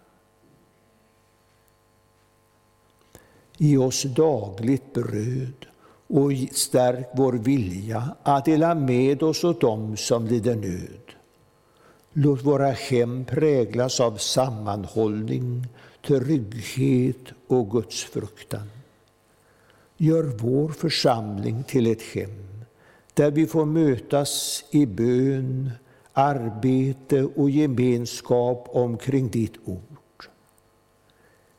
Ge 3.57 3.77
oss 3.77 4.03
dagligt 4.03 4.95
bröd 4.95 5.67
och 6.09 6.33
stärk 6.53 7.09
vår 7.15 7.33
vilja 7.33 8.17
att 8.23 8.45
dela 8.45 8.75
med 8.75 9.23
oss 9.23 9.45
åt 9.45 9.61
dem 9.61 9.97
som 9.97 10.27
lider 10.27 10.57
nöd. 10.57 11.15
Låt 12.13 12.43
våra 12.43 12.71
hem 12.71 13.25
präglas 13.25 14.01
av 14.01 14.17
sammanhållning, 14.17 15.67
trygghet 16.07 17.33
och 17.47 17.71
gudsfruktan. 17.71 18.71
Gör 19.97 20.23
vår 20.23 20.69
församling 20.69 21.63
till 21.63 21.87
ett 21.87 22.03
hem 22.03 22.49
där 23.15 23.31
vi 23.31 23.47
får 23.47 23.65
mötas 23.65 24.65
i 24.71 24.87
bön, 24.87 25.71
arbete 26.13 27.25
och 27.25 27.51
gemenskap 27.51 28.69
omkring 28.73 29.29
ditt 29.29 29.55
ord. 29.65 30.25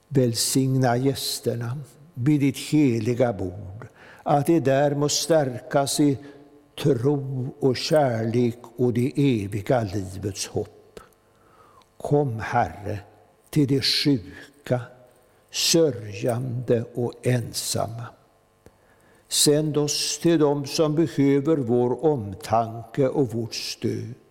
Välsigna 0.07 0.97
gästerna 0.97 1.77
vid 2.13 2.39
ditt 2.39 2.57
heliga 2.57 3.33
bord, 3.33 3.78
att 4.29 4.45
de 4.45 4.59
där 4.59 4.95
må 4.95 5.09
stärkas 5.09 5.99
i 5.99 6.17
tro 6.83 7.47
och 7.59 7.77
kärlek 7.77 8.57
och 8.75 8.93
det 8.93 9.11
eviga 9.15 9.81
livets 9.83 10.47
hopp. 10.47 10.99
Kom, 11.97 12.39
Herre, 12.39 12.99
till 13.49 13.67
de 13.67 13.81
sjuka, 13.81 14.81
sörjande 15.51 16.83
och 16.93 17.13
ensamma. 17.23 18.03
Sänd 19.27 19.77
oss 19.77 20.19
till 20.19 20.39
dem 20.39 20.65
som 20.65 20.95
behöver 20.95 21.57
vår 21.57 22.05
omtanke 22.05 23.07
och 23.07 23.33
vårt 23.33 23.55
stöd. 23.55 24.29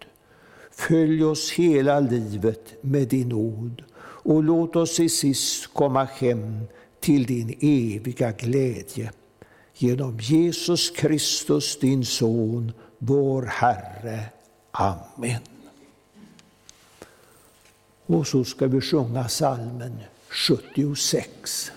Följ 0.71 1.25
oss 1.25 1.53
hela 1.53 2.01
livet 2.01 2.75
med 2.81 3.09
din 3.09 3.29
nåd 3.29 3.83
och 4.01 4.43
låt 4.43 4.77
oss 4.77 5.01
i 5.01 5.09
sist 5.09 5.75
komma 5.75 6.05
hem 6.05 6.61
till 7.01 7.25
din 7.27 7.59
eviga 7.61 8.33
glädje. 8.33 9.13
Genom 9.81 10.19
Jesus 10.21 10.91
Kristus, 10.91 11.79
din 11.79 12.05
Son, 12.05 12.73
vår 12.99 13.43
Herre. 13.43 14.25
Amen. 14.71 15.41
Och 18.07 18.27
så 18.27 18.45
ska 18.45 18.67
vi 18.67 18.81
sjunga 18.81 19.29
salmen 19.29 20.01
76. 20.29 21.73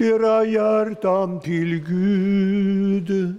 Era 0.00 0.44
hjärtan 0.44 1.40
till 1.40 1.84
Gud. 1.84 3.34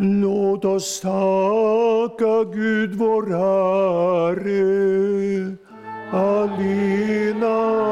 Låt 0.00 0.64
oss 0.64 1.00
tacka 1.00 2.44
Gud 2.52 2.94
vår 2.94 3.26
Herre. 3.26 4.64
Allena 6.12 7.84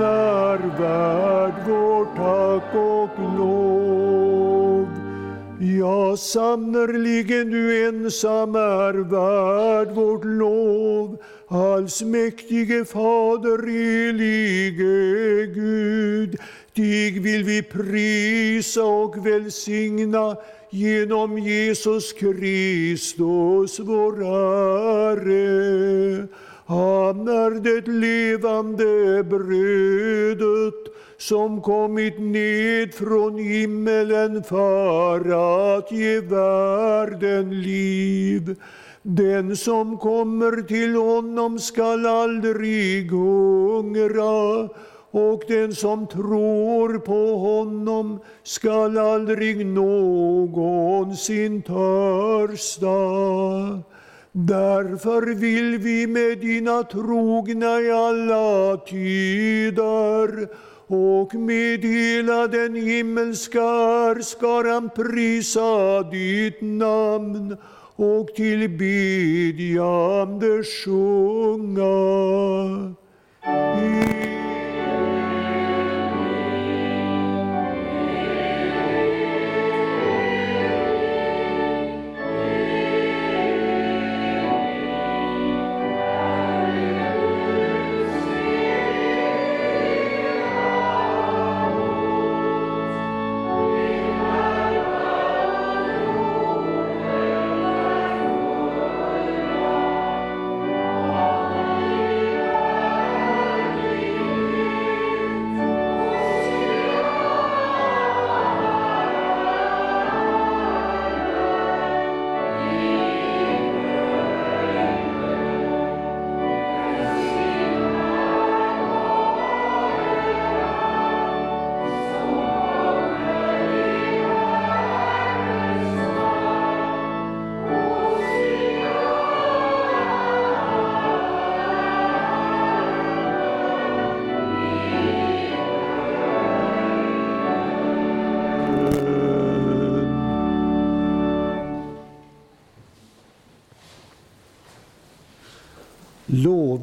är 0.00 0.78
värd 0.78 1.68
vårt 1.68 2.16
tack 2.16 2.74
och 2.74 3.38
lov. 3.38 4.86
Ja, 5.60 6.16
sannerligen 6.16 7.50
du 7.50 7.88
ensam 7.88 8.54
är 8.54 8.92
värd. 8.92 9.35
Allsmäktige 11.86 12.84
Fader, 12.84 13.62
helige 13.62 15.46
Gud, 15.54 16.36
dig 16.74 17.20
vill 17.20 17.44
vi 17.44 17.62
prisa 17.62 18.84
och 18.84 19.26
välsigna 19.26 20.36
genom 20.70 21.38
Jesus 21.38 22.12
Kristus, 22.12 23.80
vår 23.80 24.16
Herre. 24.16 26.26
Han 26.66 27.28
är 27.28 27.50
det 27.50 27.86
levande 27.86 29.24
brödet 29.24 30.92
som 31.18 31.62
kommit 31.62 32.18
ned 32.18 32.94
från 32.94 33.38
himmelen 33.38 34.42
för 34.42 35.20
att 35.78 35.92
ge 35.92 36.20
världen 36.20 37.62
liv. 37.62 38.56
Den 39.08 39.56
som 39.56 39.98
kommer 39.98 40.62
till 40.62 40.96
honom 40.96 41.58
skall 41.58 42.06
aldrig 42.06 43.10
hungra 43.10 44.68
och 45.10 45.42
den 45.48 45.74
som 45.74 46.06
tror 46.06 46.98
på 46.98 47.36
honom 47.36 48.20
skall 48.42 48.98
aldrig 48.98 49.66
någonsin 49.66 51.62
törsta. 51.62 52.88
Därför 54.32 55.34
vill 55.34 55.78
vi 55.78 56.06
med 56.06 56.38
dina 56.38 56.82
trogna 56.82 57.80
i 57.80 57.90
alla 57.90 58.76
tider 58.76 60.48
och 60.86 61.34
med 61.34 61.84
hela 61.84 62.46
den 62.46 62.74
himmelska 62.74 64.14
skaran 64.20 64.90
prisa 64.96 66.02
ditt 66.02 66.60
namn 66.60 67.56
och 67.96 68.34
tillbedjande 68.34 70.62
sjunga. 70.84 71.96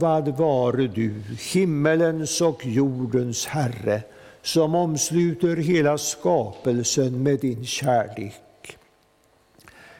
Lovad 0.03 0.27
vare 0.37 0.87
du, 0.87 1.23
himmelens 1.53 2.41
och 2.41 2.65
jordens 2.65 3.45
Herre, 3.45 4.01
som 4.41 4.75
omsluter 4.75 5.55
hela 5.55 5.97
skapelsen 5.97 7.23
med 7.23 7.39
din 7.39 7.65
kärlek. 7.65 8.77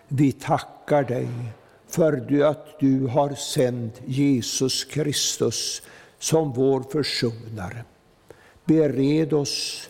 Vi 0.08 0.32
tackar 0.32 1.04
dig 1.04 1.28
för 1.88 2.43
att 2.43 2.80
du 2.80 3.08
har 3.08 3.36
sänt 3.36 4.01
Jesus 4.06 4.84
Kristus 4.84 5.82
som 6.20 6.51
vår 6.51 6.84
försonare. 6.91 7.86
Bered 8.66 9.34
oss 9.34 9.89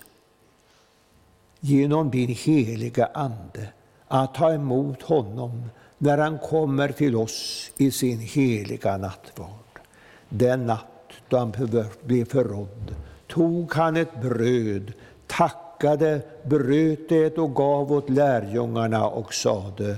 genom 1.59 2.11
din 2.11 2.29
heliga 2.29 3.09
Ande 3.13 3.67
att 4.07 4.35
ta 4.35 4.53
emot 4.53 5.01
honom 5.01 5.69
när 5.97 6.17
han 6.17 6.39
kommer 6.39 6.89
till 6.91 7.15
oss 7.15 7.71
i 7.77 7.91
sin 7.91 8.19
heliga 8.19 8.97
nattvard. 8.97 9.62
Den 10.35 10.65
natt 10.65 11.11
då 11.29 11.37
han 11.37 11.53
blev 12.03 12.25
förrådd 12.25 12.95
tog 13.27 13.73
han 13.73 13.95
ett 13.95 14.21
bröd, 14.21 14.93
tackade, 15.27 16.21
bröt 16.43 17.09
det 17.09 17.37
och 17.37 17.55
gav 17.55 17.91
åt 17.91 18.09
lärjungarna 18.09 19.07
och 19.07 19.33
sade 19.33 19.97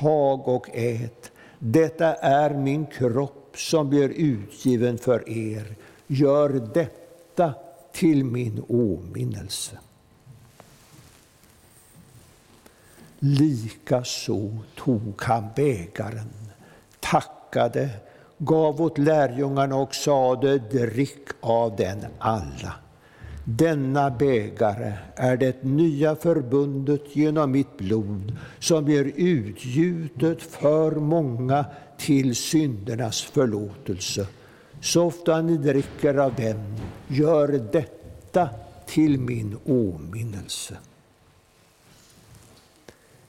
Tag 0.00 0.48
och 0.48 0.68
ät, 0.72 1.30
detta 1.58 2.14
är 2.14 2.50
min 2.54 2.86
kropp 2.86 3.54
som 3.56 3.90
blir 3.90 4.08
utgiven 4.08 4.98
för 4.98 5.28
er. 5.28 5.74
Gör 6.06 6.48
detta 6.74 7.54
till 7.92 8.24
min 8.24 8.64
åminnelse. 8.68 9.78
Likaså 13.18 14.58
tog 14.76 15.22
han 15.22 15.48
bägaren, 15.56 16.32
tackade, 17.00 17.90
gav 18.44 18.82
åt 18.82 18.98
lärjungarna 18.98 19.76
och 19.76 19.94
sade, 19.94 20.58
drick 20.58 21.28
av 21.40 21.76
den 21.76 22.06
alla. 22.18 22.74
Denna 23.44 24.10
bägare 24.10 24.92
är 25.16 25.36
det 25.36 25.62
nya 25.64 26.16
förbundet 26.16 27.16
genom 27.16 27.50
mitt 27.50 27.78
blod 27.78 28.36
som 28.58 28.84
blir 28.84 29.12
utgjutet 29.16 30.42
för 30.42 30.90
många 30.90 31.64
till 31.98 32.36
syndernas 32.36 33.22
förlåtelse. 33.22 34.26
Så 34.80 35.04
ofta 35.04 35.42
ni 35.42 35.56
dricker 35.56 36.14
av 36.14 36.34
den, 36.34 36.76
gör 37.08 37.48
detta 37.72 38.48
till 38.86 39.20
min 39.20 39.56
åminnelse. 39.64 40.76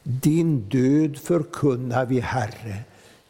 Din 0.04 0.70
död 0.70 1.18
förkunnar 1.18 2.06
vi, 2.06 2.20
Herre, 2.20 2.84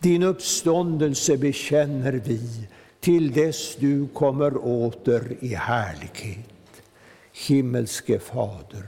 din 0.04 0.24
uppståndelse 0.24 1.38
bekänner 1.38 2.14
vi 2.14 2.68
till 2.99 3.32
dess 3.32 3.76
du 3.76 4.08
kommer 4.08 4.58
åter 4.58 5.36
i 5.39 5.56
härlighet. 5.56 6.84
Himmelske 7.47 8.20
Fader, 8.20 8.86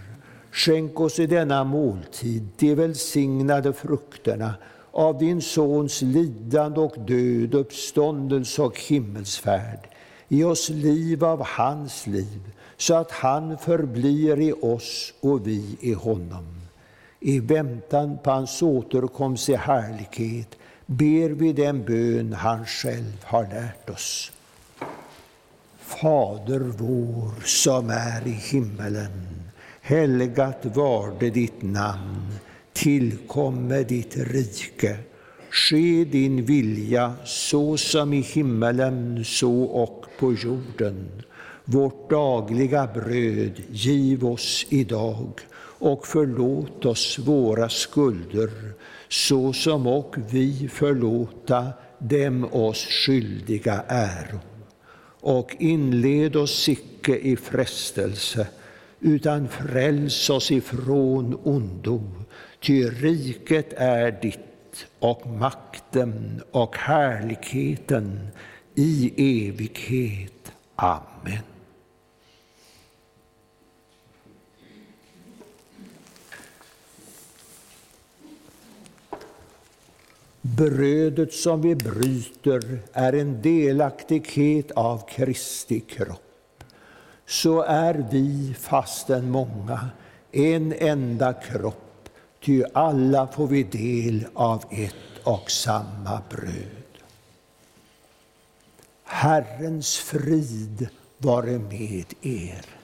skänk 0.51 0.99
oss 0.99 1.19
i 1.19 1.27
denna 1.27 1.63
måltid 1.63 2.47
de 2.57 2.75
välsignade 2.75 3.73
frukterna 3.73 4.53
av 4.91 5.17
din 5.17 5.41
Sons 5.41 6.01
lidande 6.01 6.79
och 6.79 6.95
död, 6.99 7.53
uppståndelse 7.53 8.61
och 8.61 8.79
himmelsfärd. 8.79 9.89
Ge 10.27 10.43
oss 10.43 10.69
liv 10.69 11.23
av 11.23 11.45
hans 11.45 12.07
liv, 12.07 12.41
så 12.77 12.95
att 12.95 13.11
han 13.11 13.57
förblir 13.57 14.39
i 14.39 14.53
oss 14.61 15.13
och 15.21 15.47
vi 15.47 15.77
i 15.79 15.93
honom. 15.93 16.45
I 17.19 17.39
väntan 17.39 18.17
på 18.23 18.31
hans 18.31 18.61
återkomst 18.61 19.49
i 19.49 19.55
härlighet 19.55 20.57
ber 20.85 21.29
vi 21.29 21.53
den 21.53 21.85
bön 21.85 22.33
han 22.33 22.65
själv 22.65 23.17
har 23.23 23.43
lärt 23.43 23.89
oss. 23.89 24.31
Fader 25.79 26.59
vår 26.59 27.45
som 27.45 27.89
är 27.89 28.27
i 28.27 28.31
himmelen. 28.31 29.45
Helgat 29.81 30.65
varde 30.65 31.29
ditt 31.29 31.61
namn. 31.61 32.33
Tillkomme 32.73 33.83
ditt 33.83 34.17
rike. 34.17 34.97
Ske 35.49 36.05
din 36.05 36.45
vilja 36.45 37.13
så 37.25 37.77
som 37.77 38.13
i 38.13 38.21
himmelen 38.21 39.25
så 39.25 39.63
och 39.63 40.05
på 40.19 40.33
jorden. 40.33 41.23
Vårt 41.65 42.09
dagliga 42.09 42.87
bröd 42.93 43.61
giv 43.69 44.25
oss 44.25 44.65
idag 44.69 45.29
och 45.79 46.07
förlåt 46.07 46.85
oss 46.85 47.19
våra 47.19 47.69
skulder 47.69 48.49
så 49.09 49.53
som 49.53 49.87
och 49.87 50.15
vi 50.31 50.69
förlåta 50.71 51.73
dem 51.99 52.45
oss 52.51 52.85
skyldiga 52.85 53.83
äro. 53.87 54.39
Och 55.21 55.55
inled 55.59 56.35
oss 56.35 56.69
icke 56.69 57.17
i 57.17 57.35
frestelse, 57.35 58.47
utan 58.99 59.47
fräls 59.47 60.29
oss 60.29 60.51
ifrån 60.51 61.39
ondo. 61.43 62.01
Ty 62.59 62.89
riket 62.89 63.73
är 63.73 64.11
ditt 64.21 64.87
och 64.99 65.27
makten 65.27 66.41
och 66.51 66.77
härligheten 66.77 68.27
i 68.75 69.13
evighet. 69.47 70.51
Amen. 70.75 71.54
Brödet 80.45 81.33
som 81.33 81.61
vi 81.61 81.75
bryter 81.75 82.79
är 82.93 83.13
en 83.13 83.41
delaktighet 83.41 84.71
av 84.71 85.07
Kristi 85.09 85.79
kropp. 85.79 86.63
Så 87.25 87.61
är 87.61 88.07
vi, 88.11 88.55
fastän 88.59 89.31
många, 89.31 89.89
en 90.31 90.73
enda 90.73 91.33
kropp, 91.33 92.09
ty 92.43 92.63
alla 92.73 93.27
får 93.27 93.47
vi 93.47 93.63
del 93.63 94.25
av 94.33 94.63
ett 94.71 95.19
och 95.23 95.51
samma 95.51 96.21
bröd. 96.29 96.99
Herrens 99.03 99.97
frid 99.97 100.87
vare 101.17 101.59
med 101.59 102.13
er. 102.21 102.74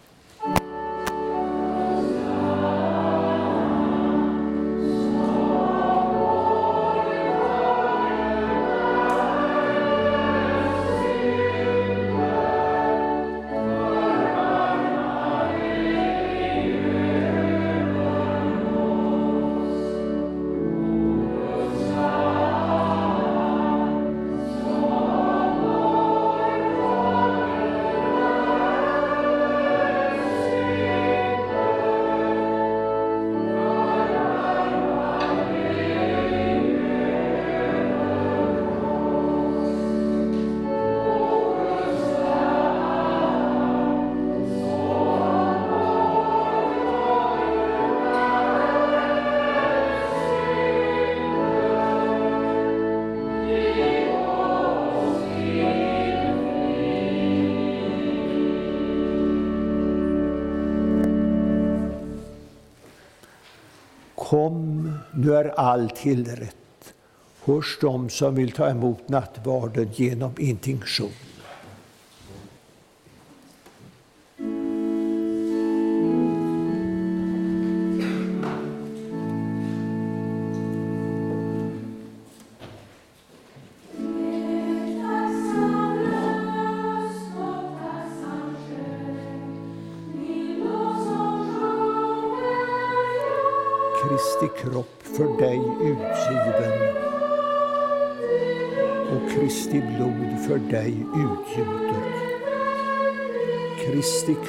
Gör 65.44 65.54
allt 65.58 65.96
till 65.96 66.26
rätt 66.26 66.56
tillrätt 66.82 66.94
hos 67.42 67.80
dem 67.82 68.10
som 68.10 68.36
vill 68.36 68.52
ta 68.52 68.70
emot 68.70 69.10
nattvarden 69.10 69.90
genom 69.94 70.32
intinktion. 70.38 71.12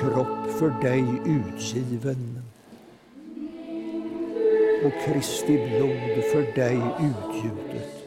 Kropp 0.03 0.51
för 0.59 0.71
dig 0.83 1.05
utgiven 1.27 2.43
och 4.85 4.93
Kristi 5.05 5.57
blod 5.57 6.25
för 6.25 6.55
dig 6.55 6.81
utgjutet. 7.01 8.05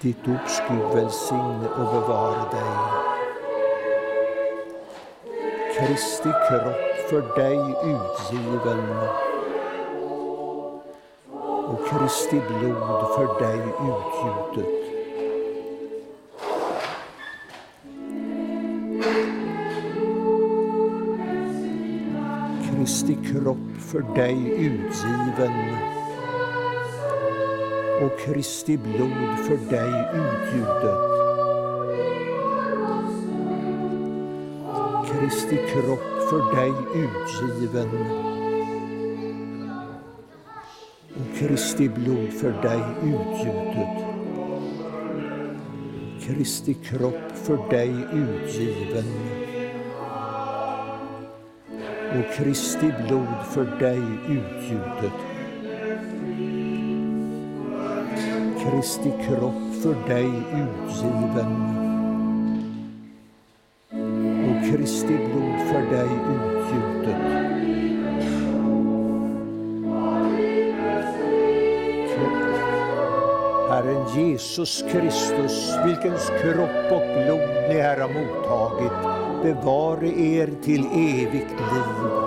Ditt 0.00 0.24
dops 0.24 0.62
Gud 0.68 0.94
välsigne 0.94 1.68
och 1.68 1.92
bevara 1.94 2.50
dig. 2.50 2.76
Kristi 5.76 6.28
kropp 6.48 7.08
för 7.10 7.36
dig 7.36 7.58
utgiven 7.94 8.96
och 11.68 11.88
Kristi 11.88 12.40
blod 12.48 13.14
för 13.14 13.40
dig 13.40 13.58
utgjutet. 13.58 14.77
Kropp 23.38 23.78
för 23.78 24.14
dig 24.14 24.36
utgiven 24.50 25.52
och 28.02 28.18
Kristi 28.20 28.76
blod 28.76 29.38
för 29.46 29.56
dig 29.70 29.92
utgjutet. 30.14 30.98
Kristi 35.10 35.56
kropp 35.56 36.30
för 36.30 36.56
dig 36.56 36.72
utgiven 36.94 37.88
och 41.14 41.38
Kristi 41.38 41.88
blod 41.88 42.32
för 42.32 42.62
dig 42.62 42.82
utgjutet. 43.02 44.04
Kristi 46.20 46.74
kropp 46.74 47.32
för 47.34 47.70
dig 47.70 47.90
utgiven. 48.12 49.47
Kristi 52.36 52.92
blod 53.06 53.46
för 53.50 53.64
dig 53.78 54.02
utgjutet. 54.28 55.18
Kristi 58.62 59.12
kropp 59.26 59.82
för 59.82 60.08
dig 60.08 60.26
utgiven. 60.52 61.52
Och 64.48 64.70
Kristi 64.70 65.16
blod 65.16 65.58
för 65.70 65.90
dig 65.90 66.08
utgjutet. 66.34 67.48
Herren 73.70 74.06
Jesus 74.16 74.84
Kristus, 74.92 75.74
vilkens 75.84 76.30
kropp 76.42 76.92
och 76.92 77.24
blod 77.24 77.48
ni 77.68 77.80
här 77.80 78.00
har 78.00 78.08
mottagit, 78.08 78.92
bevare 79.42 80.08
er 80.08 80.50
till 80.62 80.86
evigt 80.86 81.50
liv. 81.50 82.17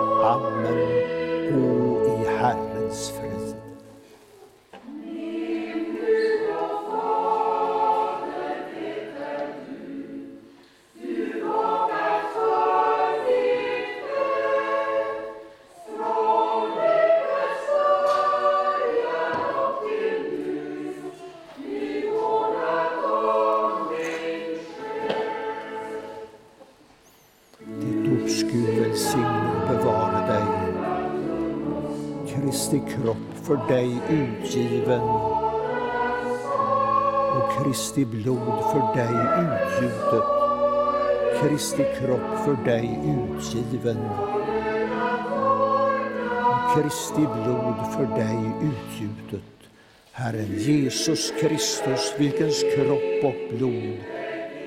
Guds 28.31 28.43
Gud 28.43 28.79
välsigne 28.79 29.51
och 29.61 29.67
bevara 29.69 30.27
dig. 30.27 30.43
Kristi 32.27 32.81
kropp 32.89 33.17
för 33.43 33.67
dig 33.67 34.01
utgiven 34.09 35.01
och 37.31 37.63
Kristi 37.63 38.05
blod 38.05 38.63
för 38.71 38.95
dig 38.95 39.13
utgjutet, 39.43 40.27
Kristi 41.41 41.85
kropp 41.99 42.45
för 42.45 42.65
dig 42.65 42.99
utgiven, 43.05 43.97
och 46.45 46.75
Kristi 46.75 47.21
blod 47.21 47.93
för 47.93 48.15
dig 48.15 48.51
utgjutet. 48.61 49.49
Herren 50.11 50.57
Jesus 50.57 51.33
Kristus, 51.41 52.13
vilkens 52.17 52.63
kropp 52.75 53.23
och 53.23 53.57
blod 53.57 53.97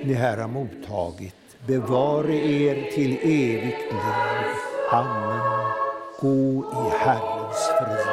ni 0.05 0.15
här 0.15 0.37
har 0.37 0.49
mottagit, 0.49 1.44
bevare 1.67 2.37
er 2.37 2.91
till 2.95 3.17
evigt 3.23 3.93
liv. 3.93 4.57
Amen. 4.91 5.41
Gå 6.21 6.65
i 6.73 6.91
Herrens 6.99 7.63
frid. 7.79 8.04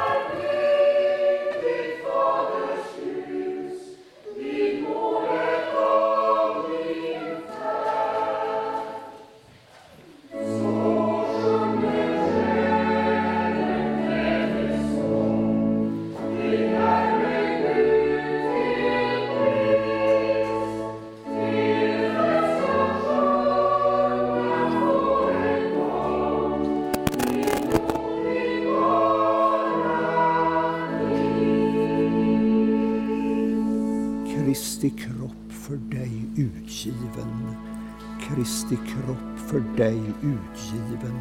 Kropp 39.05 39.39
för 39.49 39.59
dig 39.77 40.13
utgiven, 40.21 41.19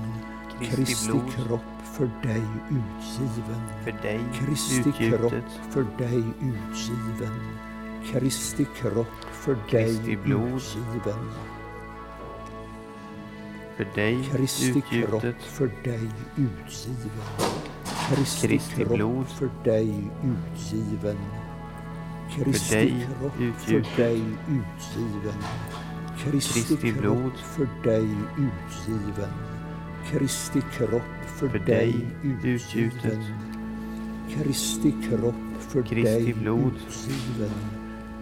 Kristi 0.60 1.20
kropp 1.36 1.60
för 1.96 2.10
dig 2.22 2.42
utgiven, 2.70 3.62
för 3.84 3.92
dig 3.92 4.20
Kristi 4.34 4.92
kropp 4.92 5.32
för 5.70 5.86
dig 5.98 6.24
utgiven, 6.40 7.40
Kristi 8.12 8.66
kropp 8.80 9.24
för 9.32 9.56
dig 9.70 9.90
utgiven, 10.24 11.30
för 13.76 13.86
dig 13.94 14.28
Kristi 14.32 14.82
kropp 14.90 15.42
för 15.42 15.70
dig 15.84 16.10
utgiven, 16.36 17.10
Kristi 18.10 18.84
blod 18.84 19.26
för 19.28 19.50
dig 19.64 20.10
utgiven, 20.22 21.18
Kristi 22.36 23.06
kropp 23.20 23.54
för 23.58 23.96
dig 23.96 24.22
utgiven, 24.48 25.42
Kristi 26.24 26.60
Kristi 26.60 26.76
kropp 26.76 27.00
blod. 27.00 27.32
för 27.38 27.68
dig 27.84 28.08
utgiven, 28.38 29.32
Kristi 30.10 30.60
kropp 30.72 31.02
för 31.26 31.48
för 31.48 31.58
dig 31.58 31.94
utgiven, 32.22 33.24
Kristi 34.30 34.94
kropp 35.08 35.34
för 35.60 35.82
Kristi 35.82 36.02
dig 36.02 36.34
blod. 36.34 36.72
utgiven, 36.88 37.50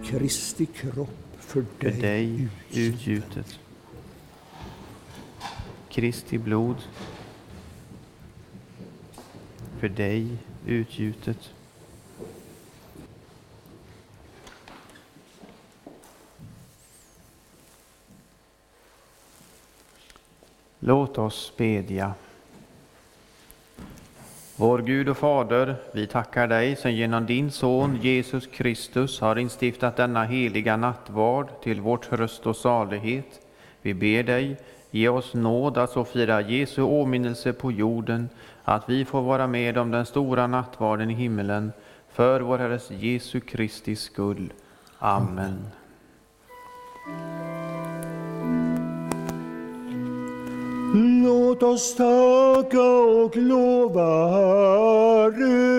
Kristi 0.05 0.66
kropp 0.66 1.37
för 1.39 1.65
för 1.79 1.91
dig 1.91 2.01
dig 2.01 2.49
utgjutet. 2.75 3.59
Kristi 5.91 6.39
blod. 6.39 6.77
För 9.81 9.89
dig 9.89 10.39
utgjutet. 10.66 11.51
Låt 20.80 21.18
oss 21.18 21.52
bedja. 21.56 22.12
Vår 24.56 24.78
Gud 24.78 25.09
och 25.09 25.16
Fader, 25.16 25.76
vi 25.92 26.06
tackar 26.06 26.46
dig 26.46 26.76
som 26.76 26.92
genom 26.92 27.26
din 27.26 27.50
Son 27.50 27.98
Jesus 28.02 28.46
Kristus 28.46 29.20
har 29.20 29.38
instiftat 29.38 29.96
denna 29.96 30.24
heliga 30.24 30.76
nattvard 30.76 31.48
till 31.62 31.80
vår 31.80 31.96
tröst 31.96 32.46
och 32.46 32.56
salighet. 32.56 33.40
Vi 33.82 33.94
ber 33.94 34.22
dig, 34.22 34.56
ge 34.90 35.09
oss 35.09 35.34
nåd 35.34 35.78
att 35.78 35.90
så 35.90 36.05
fira 36.05 36.40
Jesu 36.40 36.82
åminnelse 36.82 37.52
på 37.52 37.72
jorden, 37.72 38.28
att 38.64 38.88
vi 38.88 39.05
får 39.05 39.22
vara 39.22 39.46
med 39.46 39.78
om 39.78 39.90
den 39.90 40.06
stora 40.06 40.46
nattvarden 40.46 41.10
i 41.10 41.14
himmelen, 41.14 41.72
för 42.12 42.40
vår 42.40 42.59
Herres 42.59 42.90
Jesu 42.90 43.40
Kristi 43.40 43.96
skull. 43.96 44.52
Amen. 44.98 45.66
Låt 51.28 51.62
oss 51.62 51.94
tacka 51.94 52.82
och 52.82 53.36
lova 53.36 54.28
Herren. 54.28 55.78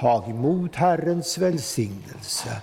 Tag 0.00 0.30
emot 0.30 0.76
Herrens 0.76 1.38
välsignelse. 1.38 2.62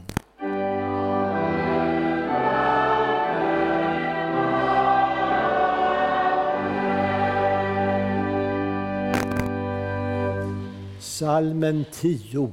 Salmen 11.21 11.85
10. 11.91 12.51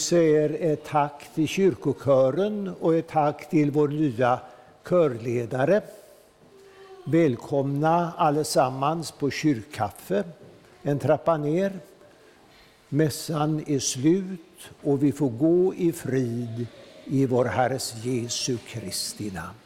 Vi 0.00 0.04
säger 0.04 0.56
ett 0.60 0.84
tack 0.84 1.34
till 1.34 1.48
kyrkokören 1.48 2.74
och 2.80 2.94
ett 2.94 3.08
tack 3.08 3.50
till 3.50 3.70
vår 3.70 3.88
nya 3.88 4.40
körledare. 4.88 5.82
Välkomna 7.06 8.12
allesammans 8.16 9.10
på 9.12 9.30
kyrkkaffe, 9.30 10.24
en 10.82 10.98
trappa 10.98 11.36
ner. 11.36 11.72
Mässan 12.88 13.64
är 13.66 13.78
slut 13.78 14.70
och 14.82 15.02
vi 15.02 15.12
får 15.12 15.30
gå 15.30 15.74
i 15.74 15.92
frid 15.92 16.66
i 17.04 17.26
vår 17.26 17.44
Herres 17.44 18.04
Jesu 18.04 18.56
Kristi 18.56 19.30
namn. 19.30 19.58